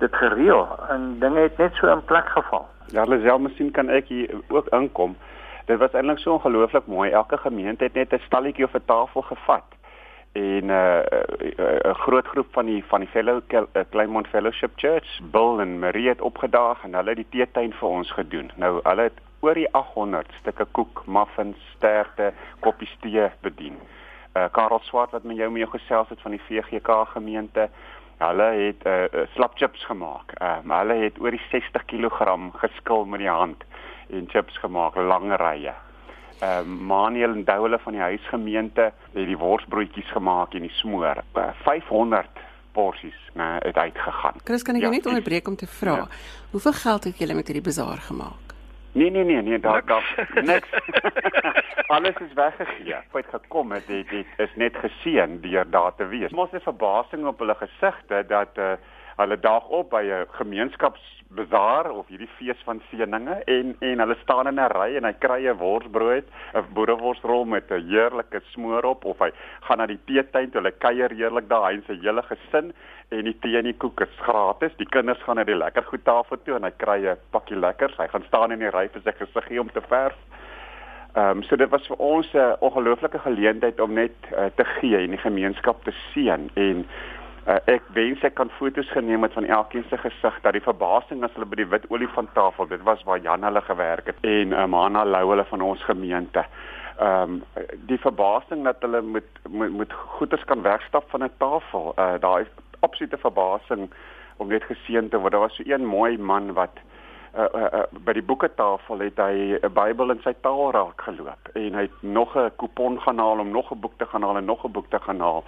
dit 0.01 0.15
gereël 0.17 0.65
en 0.89 1.19
dinge 1.21 1.43
het 1.45 1.59
net 1.59 1.75
so 1.77 1.93
in 1.93 2.05
plek 2.09 2.29
geval. 2.33 2.65
Ja, 2.97 3.05
Lisel, 3.05 3.39
miskien 3.39 3.71
kan 3.71 3.91
ek 3.93 4.09
hier 4.09 4.31
ook 4.49 4.71
inkom. 4.73 5.13
Dit 5.71 5.79
was 5.79 5.93
eintlik 5.95 6.19
so 6.19 6.33
ongelooflik 6.33 6.87
mooi. 6.87 7.11
Elke 7.11 7.37
gemeente 7.37 7.85
het 7.85 7.95
net 7.95 8.13
'n 8.13 8.23
stalletjie 8.27 8.65
of 8.65 8.75
'n 8.75 8.85
tafel 8.85 9.23
gevat 9.23 9.69
en 10.33 10.67
'n 10.67 10.71
uh, 10.71 11.91
'n 11.91 11.95
groot 11.95 12.27
groep 12.27 12.47
van 12.51 12.67
die 12.67 12.85
van 12.85 13.01
die 13.01 13.09
fellow 13.09 13.41
Kleinmond 13.91 14.27
Fellowship 14.27 14.71
Church, 14.77 15.21
Bill 15.23 15.59
en 15.59 15.79
Marie 15.79 16.09
het 16.09 16.21
opgedaag 16.21 16.83
en 16.85 16.95
hulle 16.95 17.09
het 17.09 17.17
die 17.17 17.29
teetuin 17.31 17.73
vir 17.73 17.89
ons 17.89 18.11
gedoen. 18.13 18.51
Nou 18.55 18.81
hulle 18.83 19.03
het 19.03 19.19
oor 19.41 19.55
die 19.55 19.73
800 19.73 20.33
stukke 20.41 20.65
koek, 20.65 21.03
muffins, 21.07 21.57
sterte, 21.77 22.33
koppies 22.61 22.97
tee 23.01 23.31
bedien. 23.41 23.79
Uh 24.35 24.45
Karel 24.53 24.81
Swart 24.83 25.11
wat 25.11 25.23
met 25.23 25.37
jou 25.37 25.51
mee 25.51 25.67
gesels 25.67 26.09
het 26.09 26.21
van 26.21 26.31
die 26.31 26.43
VGK 26.49 27.07
gemeente, 27.07 27.69
hulle 28.19 28.43
het 28.43 28.87
uh, 28.87 29.03
uh 29.03 29.27
slap 29.35 29.57
chips 29.57 29.85
gemaak. 29.85 30.33
Uh, 30.43 30.79
hulle 30.79 30.95
het 30.95 31.21
oor 31.21 31.31
die 31.31 31.47
60 31.51 31.85
kg 31.85 32.51
geskil 32.55 33.05
met 33.05 33.21
die 33.21 33.29
hand 33.29 33.65
en 34.13 34.29
chips 34.29 34.59
gemaak, 34.59 34.97
lang 34.97 35.33
rye. 35.37 35.73
Ehm 36.41 36.73
uh, 36.73 36.87
Manuel 36.89 37.35
en 37.35 37.45
Douwele 37.45 37.79
van 37.79 37.93
die 37.93 38.01
huisgemeente 38.01 38.93
het 39.13 39.27
die 39.27 39.37
worsbroodjies 39.37 40.11
gemaak 40.11 40.55
en 40.55 40.61
die 40.61 40.73
smoor. 40.73 41.23
Uh, 41.37 41.51
500 41.63 42.29
porsies, 42.73 43.19
né, 43.35 43.59
het 43.59 43.77
uitgegaan. 43.77 44.35
Chris, 44.45 44.63
kan 44.63 44.75
ek 44.75 44.83
ja, 44.83 44.89
net 44.89 45.07
onderbreek 45.07 45.49
om 45.49 45.57
te 45.57 45.67
vra, 45.67 45.97
ja. 46.05 46.07
hoeveel 46.51 46.73
geld 46.73 47.05
het 47.05 47.19
julle 47.19 47.35
met 47.35 47.47
hierdie 47.47 47.65
bazaar 47.65 47.99
gemaak? 48.07 48.51
Nee 48.93 49.11
nee 49.11 49.25
nee 49.25 49.43
nee, 49.43 49.59
daar 49.59 49.85
daar 49.87 50.29
niks. 50.43 50.69
Alles 51.95 52.17
is 52.19 52.33
weggegee. 52.35 52.95
Het 53.13 53.27
gekom 53.31 53.73
het 53.73 53.87
dit 53.87 54.09
dit 54.09 54.27
is 54.37 54.55
net 54.55 54.77
geseën 54.77 55.41
deur 55.41 55.71
daar 55.71 55.95
te 55.95 56.07
wees. 56.07 56.33
Ons 56.33 56.51
het 56.51 56.63
verbasing 56.63 57.27
op 57.27 57.39
hulle 57.39 57.55
gesigte 57.55 58.25
dat 58.27 58.59
uh, 58.59 58.73
hulle 59.21 59.39
daag 59.41 59.67
op 59.69 59.91
by 59.91 60.03
'n 60.03 60.27
gemeenskapsbazaar 60.39 61.91
of 61.91 62.09
hierdie 62.09 62.31
fees 62.39 62.61
van 62.65 62.81
seëninge 62.91 63.37
en 63.45 63.77
en 63.81 64.03
hulle 64.05 64.17
staan 64.23 64.47
in 64.47 64.61
'n 64.61 64.73
ry 64.73 64.97
en 64.97 65.05
hy 65.05 65.13
kry 65.13 65.41
'n 65.49 65.59
worsbrood, 65.59 66.27
'n 66.55 66.65
boereworsrol 66.75 67.45
met 67.45 67.71
'n 67.71 67.87
heerlike 67.91 68.41
smoor 68.53 68.85
op 68.85 69.05
of 69.05 69.19
hy 69.19 69.31
gaan 69.61 69.79
na 69.79 69.87
die 69.87 70.01
teetuin 70.07 70.51
hulle 70.53 70.73
kuier 70.73 71.11
heerlik 71.11 71.49
daar 71.49 71.69
hy 71.69 71.75
en 71.75 71.85
sy 71.87 71.99
hele 72.03 72.23
gesin 72.23 72.73
en 73.11 73.25
die 73.25 73.39
tee 73.43 73.59
en 73.59 73.65
die 73.65 73.79
koek 73.79 74.01
is 74.01 74.17
gratis. 74.21 74.77
Die 74.77 74.89
kinders 74.89 75.23
gaan 75.23 75.37
na 75.37 75.45
die 75.45 75.55
lekker 75.55 75.83
goed 75.83 76.05
tafel 76.05 76.37
toe 76.45 76.57
en 76.57 76.65
hy 76.65 76.73
kry 76.77 77.07
'n 77.07 77.17
pakkie 77.31 77.57
lekkers. 77.57 77.97
Hy 77.97 78.09
gaan 78.09 78.25
staan 78.27 78.53
in 78.53 78.59
die 78.59 78.71
ry 78.71 78.89
vir 78.89 79.03
sy 79.03 79.13
gesiggie 79.13 79.61
om 79.61 79.71
te 79.71 79.81
verf. 79.81 80.17
Ehm 81.17 81.39
um, 81.39 81.43
so 81.43 81.57
dit 81.57 81.71
was 81.71 81.87
vir 81.87 81.97
ons 81.97 82.29
'n 82.35 82.57
ongelooflike 82.61 83.19
geleentheid 83.19 83.81
om 83.81 83.93
net 83.93 84.15
uh, 84.33 84.47
te 84.55 84.65
gee 84.65 84.97
en 84.97 85.11
die 85.11 85.19
gemeenskap 85.19 85.85
te 85.85 85.93
seën 86.15 86.51
en 86.55 86.87
Uh, 87.49 87.57
ek 87.73 87.87
wens 87.97 88.21
ek 88.27 88.35
kan 88.37 88.51
foto's 88.59 88.91
geneem 88.93 89.23
het 89.25 89.33
van 89.33 89.47
elkeen 89.49 89.85
se 89.89 89.97
gesig 89.97 90.35
dat 90.45 90.53
die 90.53 90.61
verbasing 90.61 91.23
as 91.25 91.33
hulle 91.33 91.47
by 91.49 91.57
die 91.57 91.71
wit 91.73 91.87
olifanttafel 91.89 92.69
dit 92.69 92.83
was 92.85 93.01
waar 93.09 93.23
Jan 93.25 93.47
hulle 93.49 93.63
gewerk 93.65 94.11
het 94.13 94.21
en 94.29 94.53
uh, 94.53 94.67
Mana 94.69 95.07
Lou 95.09 95.23
hulle 95.31 95.47
van 95.49 95.65
ons 95.65 95.85
gemeente. 95.89 96.45
Ehm 97.01 97.41
um, 97.41 97.65
die 97.89 97.99
verbasing 97.99 98.65
dat 98.69 98.85
hulle 98.85 99.01
met 99.03 99.25
met, 99.49 99.73
met 99.73 99.93
goeders 99.93 100.45
kan 100.45 100.63
wegstap 100.63 101.09
van 101.11 101.25
'n 101.25 101.33
tafel. 101.39 101.95
Uh 101.97 102.21
daai 102.21 102.45
absolute 102.81 103.17
verbasing 103.17 103.89
om 104.37 104.49
net 104.49 104.65
geseën 104.69 105.09
te 105.09 105.19
word. 105.19 105.33
Daar 105.33 105.41
was 105.41 105.57
so 105.57 105.63
een 105.67 105.87
mooi 105.87 106.19
man 106.19 106.53
wat 106.53 106.77
uh, 107.39 107.49
uh, 107.55 107.61
uh, 107.73 107.83
by 108.05 108.13
die 108.13 108.23
boeketafel 108.23 108.99
het 108.99 109.17
hy 109.17 109.57
'n 109.63 109.73
Bybel 109.73 110.11
in 110.11 110.21
sy 110.25 110.35
taal 110.43 110.73
raak 110.73 111.01
geloop 111.09 111.49
en 111.55 111.75
hy 111.75 111.83
het 111.89 112.03
nog 112.03 112.37
'n 112.37 112.53
kupon 112.57 113.01
gaan 113.01 113.19
haal 113.19 113.39
om 113.39 113.51
nog 113.51 113.73
'n 113.73 113.81
boek 113.81 113.97
te 113.99 114.07
gaan 114.07 114.23
haal 114.23 114.37
en 114.37 114.45
nog 114.45 114.65
'n 114.65 114.73
boek 114.73 114.91
te 114.91 114.99
gaan 114.99 115.21
haal 115.21 115.45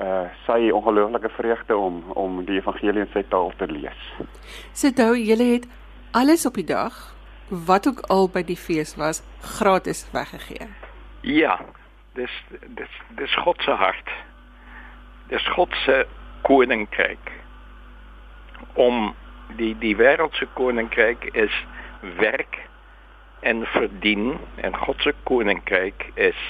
uh 0.00 0.26
sy 0.46 0.70
ongelooflike 0.70 1.28
vreugde 1.28 1.76
om 1.76 2.02
om 2.10 2.44
die 2.44 2.58
evangelie 2.58 3.04
in 3.04 3.10
sy 3.12 3.22
taal 3.30 3.52
te 3.56 3.66
lees. 3.70 4.00
Sit 4.72 4.98
so, 4.98 5.14
julle 5.14 5.46
het 5.52 5.68
alles 6.10 6.46
op 6.46 6.54
die 6.58 6.66
dag 6.66 7.14
wat 7.48 7.86
ook 7.86 8.00
al 8.10 8.28
by 8.28 8.42
die 8.42 8.58
fees 8.58 8.96
was 8.96 9.22
gratis 9.40 10.06
weggegee. 10.12 10.66
Ja, 11.20 11.60
dis 12.18 12.34
dis 12.74 13.00
dis 13.16 13.34
God 13.34 13.62
se 13.62 13.70
hart. 13.70 14.10
Dis 15.28 15.46
God 15.54 15.74
se 15.84 16.06
koninkryk. 16.42 17.32
Om 18.74 19.14
die 19.56 19.74
die 19.78 19.96
wêreldse 19.96 20.48
koninkryk 20.58 21.30
is 21.32 21.54
werk 22.18 22.58
en 23.40 23.66
verdien 23.66 24.38
en 24.56 24.76
God 24.76 25.00
se 25.06 25.14
koninkryk 25.22 26.10
is 26.14 26.40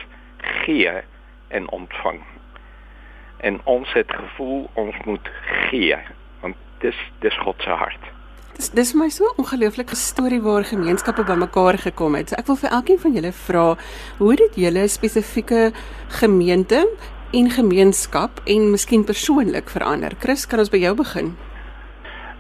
gee 0.65 1.03
en 1.49 1.69
ontvang 1.71 2.25
en 3.39 3.61
ons 3.65 3.93
het 3.93 4.11
gevoel 4.11 4.69
ons 4.75 4.97
moet 5.05 5.31
gee 5.71 5.97
want 6.41 6.57
dis 6.79 6.99
dis 7.21 7.39
God 7.45 7.57
se 7.63 7.71
hart. 7.71 8.11
Dis 8.57 8.71
dis 8.71 8.93
my 8.95 9.09
so 9.11 9.33
ongelooflike 9.41 9.97
storie 9.99 10.41
waar 10.43 10.65
gemeenskappe 10.65 11.25
bymekaar 11.27 11.79
gekom 11.79 12.15
het. 12.15 12.31
So 12.31 12.39
ek 12.39 12.47
wil 12.47 12.61
vir 12.61 12.77
elkeen 12.77 13.01
van 13.03 13.17
julle 13.17 13.33
vra, 13.33 13.65
hoe 14.19 14.31
het 14.31 14.45
dit 14.45 14.61
julle 14.67 14.87
spesifieke 14.89 15.73
gemeente 16.21 16.85
en 17.35 17.51
gemeenskap 17.51 18.39
en 18.47 18.71
miskien 18.71 19.05
persoonlik 19.05 19.73
verander? 19.75 20.15
Chris, 20.23 20.47
kan 20.47 20.63
ons 20.63 20.71
by 20.71 20.79
jou 20.85 20.95
begin? 21.03 21.35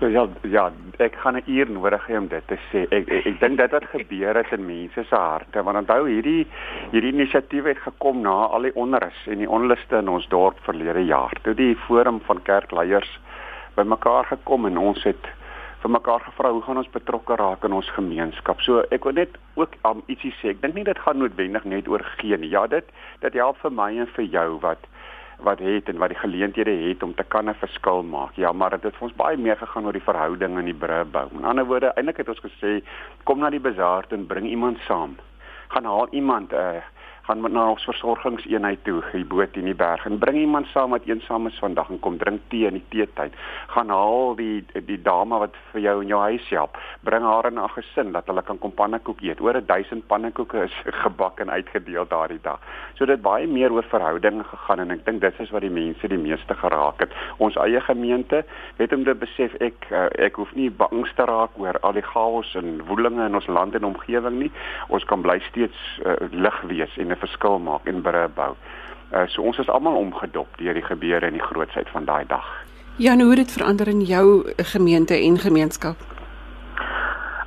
So 0.05 0.11
ja, 0.13 0.29
ja, 0.53 0.71
ek 1.01 1.15
gaan 1.17 1.37
'n 1.37 1.43
uur 1.47 1.71
nodig 1.71 2.07
hê 2.07 2.19
om 2.19 2.27
dit 2.29 2.47
te 2.47 2.59
sê. 2.69 2.81
Ek 2.93 3.09
ek, 3.09 3.27
ek 3.27 3.41
dink 3.41 3.57
dit 3.57 3.71
het 3.71 3.85
gebeur 3.89 4.37
het 4.37 4.53
in 4.53 4.67
mense 4.67 5.05
se 5.09 5.17
harte 5.17 5.63
want 5.63 5.79
onthou 5.81 6.05
hierdie 6.05 6.47
hierdie 6.93 7.13
inisiatief 7.13 7.65
het 7.65 7.79
gekom 7.79 8.21
na 8.21 8.35
al 8.53 8.69
die 8.69 8.75
onrus 8.77 9.17
en 9.27 9.39
die 9.39 9.49
onluste 9.49 9.97
in 9.97 10.09
ons 10.09 10.29
dorp 10.29 10.61
verlede 10.69 11.07
jaar. 11.07 11.33
Toe 11.43 11.55
die 11.55 11.75
forum 11.87 12.21
van 12.21 12.43
kerkleiers 12.43 13.19
bymekaar 13.77 14.25
gekom 14.25 14.67
en 14.67 14.77
ons 14.77 15.05
het 15.05 15.25
vir 15.81 15.91
mekaar 15.91 16.21
gevra 16.21 16.53
hoe 16.53 16.63
gaan 16.63 16.83
ons 16.85 16.93
betrokke 16.93 17.37
raak 17.37 17.65
in 17.65 17.73
ons 17.73 17.89
gemeenskap. 17.97 18.61
So 18.61 18.85
ek 18.91 19.05
wil 19.05 19.17
net 19.17 19.39
ook 19.55 19.73
um, 19.89 20.03
ietsie 20.07 20.35
sê. 20.43 20.53
Ek 20.53 20.61
dink 20.61 20.75
nie 20.75 20.85
dit 20.85 20.99
gaan 20.99 21.17
noodwendig 21.19 21.65
net 21.65 21.89
oor 21.89 22.05
gee 22.19 22.37
nie. 22.37 22.53
Ja, 22.53 22.67
dit 22.67 22.85
dit 23.21 23.41
help 23.41 23.57
vir 23.57 23.73
my 23.73 23.89
en 23.97 24.07
vir 24.07 24.25
jou 24.25 24.61
wat 24.61 24.85
wat 25.45 25.59
het 25.59 25.89
en 25.89 26.01
wat 26.03 26.13
die 26.13 26.19
geleenthede 26.19 26.75
het 26.89 27.03
om 27.03 27.15
te 27.15 27.25
kan 27.29 27.49
'n 27.49 27.55
verskil 27.55 28.03
maak. 28.03 28.33
Ja, 28.35 28.53
maar 28.53 28.71
dit 28.71 28.83
het 28.83 28.97
vir 28.97 29.03
ons 29.09 29.17
baie 29.17 29.37
meer 29.37 29.57
gegaan 29.57 29.85
oor 29.87 29.93
die 29.93 30.09
verhouding 30.11 30.59
in 30.59 30.65
die 30.65 30.81
brûe 30.83 31.05
bou. 31.05 31.29
In 31.33 31.45
ander 31.45 31.65
woorde, 31.65 31.93
eintlik 31.95 32.17
het 32.17 32.29
ons 32.29 32.41
gesê 32.41 32.83
kom 33.25 33.39
na 33.39 33.51
die 33.51 33.61
bazaar 33.61 34.05
en 34.09 34.27
bring 34.27 34.47
iemand 34.47 34.79
saam. 34.79 35.17
Gaan 35.69 35.85
haal 35.85 36.09
iemand 36.11 36.53
'n 36.53 36.57
uh, 36.57 36.83
gaan 37.27 37.41
met 37.41 37.53
na 37.53 37.71
ons 37.73 37.85
versorgingseenheid 37.89 38.83
toe, 38.85 38.99
hier 39.13 39.25
bo 39.29 39.45
teen 39.53 39.69
die 39.71 39.77
berg 39.77 40.05
en 40.09 40.19
bring 40.21 40.37
iemand 40.43 40.69
saam 40.73 40.93
wat 40.93 41.07
eensaam 41.09 41.49
is 41.49 41.59
vandag 41.63 41.89
en 41.93 42.01
kom 42.05 42.19
drink 42.21 42.43
tee 42.53 42.69
in 42.69 42.77
die 42.77 42.85
teetyd. 42.93 43.37
Gaan 43.73 43.93
haal 43.93 44.35
die 44.37 44.65
die 44.91 45.01
dame 45.01 45.39
wat 45.41 45.57
vir 45.73 45.81
jou 45.87 45.95
in 46.03 46.13
jou 46.13 46.21
huis 46.21 46.49
help. 46.53 46.77
Bring 47.09 47.25
haar 47.25 47.49
in 47.49 47.59
'n 47.59 47.69
gesin 47.77 48.13
dat 48.13 48.27
hulle 48.27 48.43
kan 48.43 48.59
kom 48.59 48.73
pannekoek 48.73 49.23
eet. 49.23 49.41
Oor 49.41 49.61
1000 49.67 50.07
pannekoeke 50.07 50.65
is 50.65 50.75
gebak 51.05 51.41
en 51.41 51.51
uitgedeel 51.51 52.07
daardie 52.09 52.41
dag. 52.43 52.61
So 52.95 53.07
dit 53.07 53.23
baie 53.23 53.47
meer 53.47 53.73
oor 53.73 53.85
verhoudinge 53.89 54.45
gegaan 54.45 54.81
en 54.81 54.91
ek 54.91 55.05
dink 55.07 55.21
dit 55.21 55.41
is 55.41 55.51
wat 55.51 55.63
die 55.63 55.71
mense 55.71 56.09
die 56.09 56.19
meeste 56.19 56.55
geraak 56.55 57.01
het. 57.01 57.13
Ons 57.39 57.57
eie 57.57 57.81
gemeente 57.81 58.45
het 58.77 58.93
om 58.93 59.05
te 59.05 59.15
besef 59.15 59.55
ek 59.61 59.87
eh, 59.91 60.09
ek 60.27 60.37
hoef 60.37 60.55
nie 60.55 60.71
bang 60.71 61.09
te 61.17 61.25
raak 61.25 61.57
oor 61.59 61.79
al 61.81 61.93
die 61.93 62.05
chaos 62.05 62.55
en 62.55 62.83
woelinge 62.89 63.27
in 63.27 63.35
ons 63.35 63.47
land 63.47 63.75
en 63.75 63.85
omgewing 63.85 64.39
nie. 64.39 64.51
Ons 64.89 65.05
kan 65.05 65.23
bly 65.23 65.39
steeds 65.49 65.79
uh, 66.05 66.17
lig 66.31 66.61
wees 66.71 66.97
en 66.99 67.14
'n 67.15 67.23
verskil 67.27 67.59
maak 67.59 67.87
en 67.87 68.03
brûe 68.03 68.29
bou. 68.35 68.53
Uh, 69.15 69.27
so 69.27 69.43
ons 69.43 69.59
is 69.59 69.69
almal 69.69 69.95
omgedop 69.95 70.49
deur 70.59 70.75
die 70.75 70.83
gebeure 70.83 71.27
en 71.27 71.33
die 71.33 71.43
grootsheid 71.43 71.89
van 71.89 72.05
daai 72.05 72.27
dag. 72.27 72.47
Jan, 72.97 73.21
hoe 73.21 73.29
het 73.29 73.37
dit 73.37 73.53
verander 73.53 73.89
in 73.89 74.01
jou 74.01 74.53
gemeente 74.57 75.15
en 75.15 75.39
gemeenskap? 75.39 75.97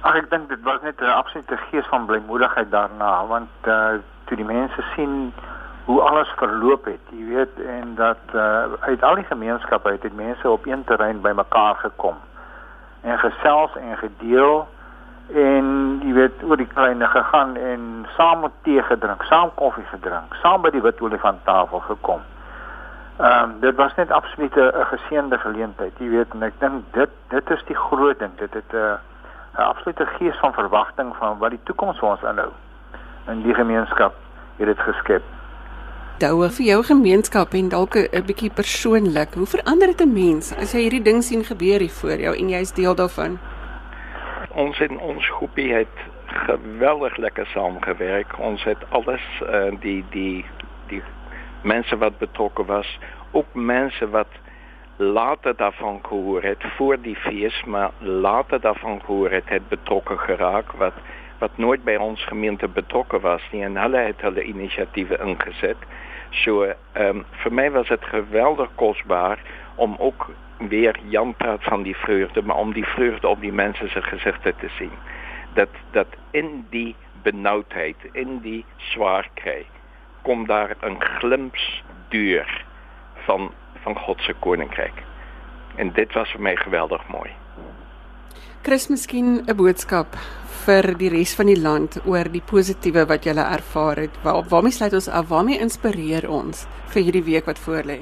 Ag 0.01 0.15
ek 0.15 0.29
dink 0.29 0.49
dit 0.49 0.61
was 0.63 0.81
net 0.81 1.01
'n 1.01 1.17
absolute 1.21 1.57
gees 1.57 1.87
van 1.87 2.05
blymoedigheid 2.05 2.71
daarna 2.71 3.25
want 3.27 3.49
uh 3.67 3.99
toe 4.27 4.37
die 4.37 4.45
mense 4.45 4.83
sien 4.95 5.33
hoe 5.85 6.01
alles 6.01 6.27
verloop 6.35 6.85
het, 6.85 7.03
jy 7.11 7.25
weet 7.35 7.59
en 7.59 7.95
dat 7.95 8.23
uh 8.33 8.63
uit 8.79 9.03
al 9.03 9.15
die 9.15 9.29
gemeenskappe 9.31 9.91
het, 9.91 10.03
het 10.03 10.15
mense 10.15 10.49
op 10.49 10.65
een 10.65 10.83
terrein 10.83 11.21
bymekaar 11.21 11.75
gekom 11.75 12.15
en 13.01 13.19
gesels 13.19 13.75
en 13.75 13.97
gedeel 13.97 14.67
en 15.33 15.99
jy 16.03 16.13
weet 16.13 16.43
oor 16.43 16.57
die 16.57 16.67
kleine 16.67 17.07
gegaan 17.07 17.55
en 17.55 18.05
saam 18.15 18.45
tee 18.63 18.83
gedrink, 18.83 19.23
saam 19.23 19.51
koffie 19.55 19.85
gedrink, 19.91 20.35
saam 20.41 20.61
by 20.61 20.69
die 20.69 20.81
wit 20.81 21.01
olifant 21.01 21.43
tafel 21.43 21.79
gekom. 21.79 22.21
Ehm 23.17 23.43
um, 23.43 23.59
dit 23.59 23.75
was 23.75 23.95
net 23.95 24.11
absoluut 24.11 24.55
'n 24.55 24.85
geseënde 24.93 25.37
geleentheid, 25.37 25.93
jy 25.99 26.09
weet 26.09 26.33
en 26.33 26.43
ek 26.43 26.59
dink 26.59 26.93
dit 26.93 27.09
dit 27.29 27.49
is 27.49 27.63
die 27.65 27.75
groot 27.75 28.19
ding, 28.19 28.31
dit 28.37 28.53
het 28.53 28.73
'n 28.73 28.99
'n 29.57 29.61
absolute 29.61 30.05
gees 30.05 30.37
van 30.39 30.53
verwagting 30.53 31.15
van 31.15 31.37
wat 31.37 31.49
die 31.49 31.63
toekoms 31.63 31.99
vir 31.99 32.09
ons 32.09 32.23
inhou. 32.23 32.51
in 33.27 33.43
die 33.43 33.53
gemeenskap 33.53 34.15
het 34.57 34.67
dit 34.67 34.79
geskep. 34.79 35.23
Douwe 36.17 36.49
vir 36.49 36.65
jou 36.65 36.79
gemeenskap 36.83 37.53
en 37.53 37.69
dalk 37.69 37.95
'n 37.95 38.23
bietjie 38.25 38.49
persoonlik. 38.49 39.33
Hoe 39.33 39.45
verander 39.45 39.87
dit 39.87 40.01
'n 40.01 40.13
mens 40.13 40.55
as 40.55 40.71
jy 40.71 40.79
hierdie 40.79 41.03
ding 41.03 41.23
sien 41.23 41.43
gebeur 41.43 41.79
hier 41.79 41.91
voor 42.01 42.19
jou 42.19 42.35
en 42.35 42.49
jy's 42.49 42.71
deel 42.71 42.95
daarvan? 42.95 43.39
Ons 44.57 44.79
in 44.81 44.99
ons 44.99 45.27
groepie 45.37 45.69
het 45.73 45.99
geweldig 46.25 47.17
lekker 47.17 47.45
saamgewerk. 47.45 48.39
Ons 48.39 48.63
het 48.63 48.81
alles 48.89 49.25
uh, 49.45 49.69
die 49.83 50.01
die 50.09 50.45
die 50.89 51.01
mense 51.61 51.97
wat 51.97 52.17
betrokke 52.17 52.65
was, 52.65 52.89
ook 53.31 53.53
mense 53.53 54.09
wat 54.09 54.39
later 54.97 55.55
daarvan 55.55 55.99
gehoor 56.03 56.43
het 56.43 56.63
voor 56.77 56.97
die 57.01 57.15
fees, 57.15 57.63
maar 57.63 57.91
later 57.99 58.61
daarvan 58.61 59.01
gehoor 59.05 59.31
het, 59.31 59.49
het 59.49 59.69
betrokke 59.69 60.17
geraak 60.17 60.71
wat 60.81 60.93
wat 61.39 61.57
nooit 61.57 61.83
by 61.85 61.93
ons 62.01 62.23
gemeente 62.25 62.67
betrokke 62.67 63.19
was 63.19 63.43
nie 63.51 63.61
en 63.63 63.77
hulle 63.77 63.99
het 64.09 64.21
hulle 64.25 64.43
inisiatiewe 64.43 65.19
ingezet. 65.21 65.77
So 66.41 66.65
ehm 66.65 67.21
vir 67.43 67.53
my 67.53 67.69
was 67.77 67.93
dit 67.93 68.09
geweldig 68.09 68.73
kosbaar 68.75 69.37
om 69.75 69.95
ook 69.99 70.31
weer 70.57 70.99
Jan 71.09 71.35
praat 71.35 71.63
van 71.63 71.83
die 71.83 71.95
vreugde, 71.95 72.41
maar 72.41 72.55
om 72.55 72.73
die 72.73 72.85
vreugde 72.85 73.27
op 73.27 73.41
die 73.41 73.51
mense 73.51 73.87
se 73.87 74.01
gesigte 74.01 74.53
te 74.59 74.69
sien. 74.77 74.91
Dat 75.53 75.69
dat 75.91 76.07
in 76.31 76.65
die 76.69 76.95
benoudheid, 77.23 77.95
in 78.11 78.39
die 78.41 78.65
swaarkry 78.77 79.65
kom 80.21 80.45
daar 80.47 80.75
'n 80.81 80.97
glimps 80.99 81.83
deur 82.09 82.65
van 83.25 83.51
van 83.83 83.95
God 83.95 84.21
se 84.21 84.33
koninkryk. 84.39 85.03
En 85.75 85.91
dit 85.93 86.13
was 86.13 86.31
vir 86.31 86.41
my 86.41 86.55
geweldig 86.55 87.07
mooi. 87.07 87.29
Chris, 88.61 88.87
miskien 88.87 89.43
'n 89.47 89.55
boodskap 89.55 90.15
vir 90.65 90.97
die 90.97 91.09
res 91.09 91.35
van 91.35 91.45
die 91.45 91.61
land 91.61 91.99
oor 92.05 92.27
die 92.31 92.41
positiewe 92.41 93.05
wat 93.05 93.23
jy 93.23 93.35
ervaar 93.37 93.95
het. 93.95 94.17
Waar 94.23 94.43
waarmee 94.49 94.71
sluit 94.71 94.93
ons 94.93 95.07
af? 95.07 95.27
Waarmee 95.27 95.59
inspireer 95.59 96.29
ons 96.29 96.67
vir 96.87 97.01
hierdie 97.01 97.23
week 97.23 97.45
wat 97.45 97.59
voorlê? 97.59 97.99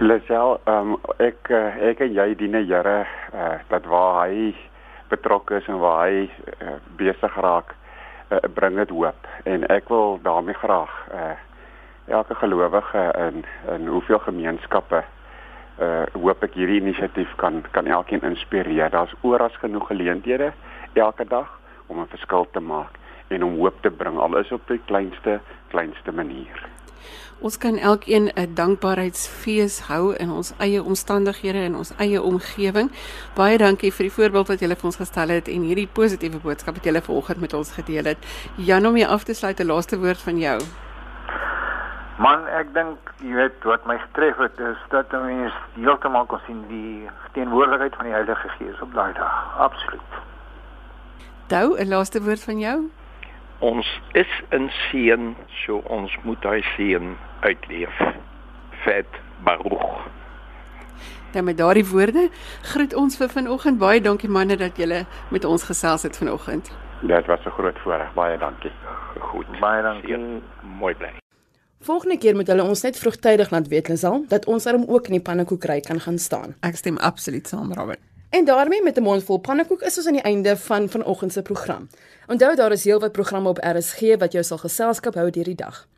Lisel, 0.00 0.54
um, 0.64 0.94
ek 1.20 1.50
eh, 1.52 1.74
ek 1.90 1.98
en 2.00 2.14
jy 2.16 2.24
dien 2.40 2.54
die 2.56 2.62
Here 2.70 3.02
uh, 3.36 3.58
dat 3.68 3.84
waar 3.84 4.22
hy 4.22 4.54
betrokke 5.10 5.58
is 5.58 5.68
en 5.68 5.76
waar 5.82 6.06
hy 6.06 6.22
uh, 6.24 6.78
besig 6.96 7.36
raak, 7.44 7.74
uh, 8.32 8.38
bring 8.56 8.80
dit 8.80 8.94
hoop 8.96 9.28
en 9.44 9.66
ek 9.68 9.92
wil 9.92 10.16
daarmee 10.24 10.56
graag 10.56 10.94
uh, 11.12 11.36
elke 12.08 12.38
gelowige 12.40 13.04
in 13.26 13.44
in 13.74 13.92
hoeveel 13.92 14.24
gemeenskappe 14.24 15.04
uh 15.84 16.02
hoop 16.16 16.48
ek 16.48 16.56
hierdie 16.56 16.80
inisiatief 16.80 17.36
kan 17.36 17.60
kan 17.76 17.86
elkeen 17.86 18.24
inspireer. 18.24 18.88
Daar's 18.92 19.12
oral 19.20 19.52
genoeg 19.60 19.92
geleenthede 19.92 20.52
elke 20.96 21.28
dag 21.28 21.52
om 21.92 22.00
'n 22.00 22.12
verskil 22.16 22.48
te 22.52 22.60
maak 22.60 22.96
en 23.28 23.44
om 23.44 23.60
hoop 23.60 23.76
te 23.84 23.90
bring 23.90 24.16
al 24.16 24.36
is 24.40 24.52
op 24.52 24.64
die 24.68 24.80
kleinste 24.88 25.40
kleinste 25.68 26.12
manier. 26.12 26.70
Ons 27.40 27.58
kan 27.58 27.78
elkeen 27.78 28.30
'n 28.34 28.54
dankbaarheidsfees 28.54 29.80
hou 29.88 30.14
in 30.14 30.30
ons 30.30 30.52
eie 30.58 30.82
omstandighede 30.82 31.58
en 31.58 31.76
ons 31.76 31.92
eie 31.96 32.22
omgewing. 32.22 32.90
Baie 33.34 33.58
dankie 33.58 33.92
vir 33.92 34.04
die 34.04 34.12
voorbeeld 34.12 34.48
wat 34.48 34.60
julle 34.60 34.76
vir 34.76 34.86
ons 34.86 34.96
gestel 34.96 35.28
het 35.28 35.48
en 35.48 35.62
hierdie 35.62 35.88
positiewe 35.88 36.38
boodskap 36.38 36.74
wat 36.74 36.84
julle 36.84 37.02
vanoggend 37.02 37.40
met 37.40 37.54
ons 37.54 37.72
gedeel 37.72 38.04
het. 38.04 38.18
Jan 38.56 38.86
om 38.86 38.96
jy 38.96 39.06
af 39.06 39.24
te 39.24 39.34
sluit 39.34 39.60
'n 39.60 39.66
laaste 39.66 39.98
woord 39.98 40.20
van 40.20 40.38
jou. 40.38 40.60
Man, 42.20 42.42
ek 42.48 42.74
dink 42.74 42.98
jy 43.24 43.32
weet 43.32 43.64
wat 43.64 43.86
my 43.86 43.96
getref 43.98 44.36
het 44.36 44.58
is 44.60 44.80
dat 44.92 45.12
mense 45.12 45.56
heeltemal 45.74 46.26
kon 46.26 46.40
sien 46.46 46.58
die 46.68 47.08
teenwoordigheid 47.32 47.96
van 47.96 48.04
die 48.04 48.12
Heilige 48.12 48.48
Gees 48.58 48.80
op 48.80 48.92
daai 48.94 49.12
dag. 49.12 49.56
Absoluut. 49.56 50.10
Dou, 51.48 51.76
'n 51.78 51.88
laaste 51.88 52.22
woord 52.22 52.44
van 52.44 52.58
jou? 52.58 52.90
Ons 53.60 54.00
is 54.12 54.30
in 54.56 54.70
seën, 54.88 55.34
so 55.64 55.82
ons 55.92 56.12
moet 56.24 56.44
hy 56.48 56.60
seën 56.76 57.12
uitleef. 57.44 57.98
Vet 58.84 59.20
Baruch. 59.44 60.08
Dan 61.32 61.44
met 61.44 61.58
daardie 61.58 61.84
woorde 61.86 62.28
groet 62.72 62.94
ons 62.94 63.16
vir 63.20 63.28
vanoggend. 63.28 63.78
Baie 63.78 64.00
dankie 64.00 64.28
manne 64.32 64.56
dat 64.56 64.80
julle 64.80 65.04
met 65.30 65.44
ons 65.44 65.68
gesels 65.68 66.02
het 66.08 66.16
vanoggend. 66.16 66.72
Dit 67.02 67.26
was 67.26 67.44
'n 67.44 67.50
groot 67.50 67.78
voorreg. 67.78 68.14
Baie 68.14 68.38
dankie. 68.38 68.72
Goed. 69.18 69.46
Baie 69.60 69.82
dankie. 69.82 70.16
Mooi 70.78 70.94
bly. 70.94 71.12
Volgende 71.80 72.18
keer 72.18 72.34
moet 72.34 72.46
hulle 72.46 72.62
ons 72.62 72.82
net 72.82 72.98
vroegtydig 72.98 73.50
laat 73.50 73.68
weet 73.68 73.88
Lisel 73.88 74.24
dat 74.28 74.46
ons 74.46 74.64
daarom 74.64 74.84
ook 74.88 75.06
in 75.06 75.12
die 75.12 75.22
pannekoekry 75.22 75.80
kan 75.80 76.00
gaan 76.00 76.18
staan. 76.18 76.54
Ek 76.60 76.76
stem 76.76 76.96
absoluut 76.96 77.48
saam, 77.48 77.72
Robert. 77.72 78.09
En 78.30 78.44
daarmee 78.44 78.82
met 78.82 78.96
'n 78.96 79.02
mond 79.02 79.24
vol 79.24 79.38
pannekoek 79.38 79.80
is 79.80 79.96
ons 79.96 80.06
aan 80.06 80.12
die 80.12 80.22
einde 80.22 80.56
van 80.56 80.88
vanoggend 80.88 81.32
se 81.32 81.42
program. 81.42 81.88
Onthou 82.26 82.54
daar 82.54 82.72
is 82.72 82.84
heelwat 82.84 83.12
programme 83.12 83.48
op 83.48 83.58
RSG 83.58 84.00
wat 84.18 84.32
jou 84.32 84.44
sal 84.44 84.58
geselskap 84.58 85.14
hou 85.14 85.28
hierdie 85.32 85.54
dag. 85.54 85.88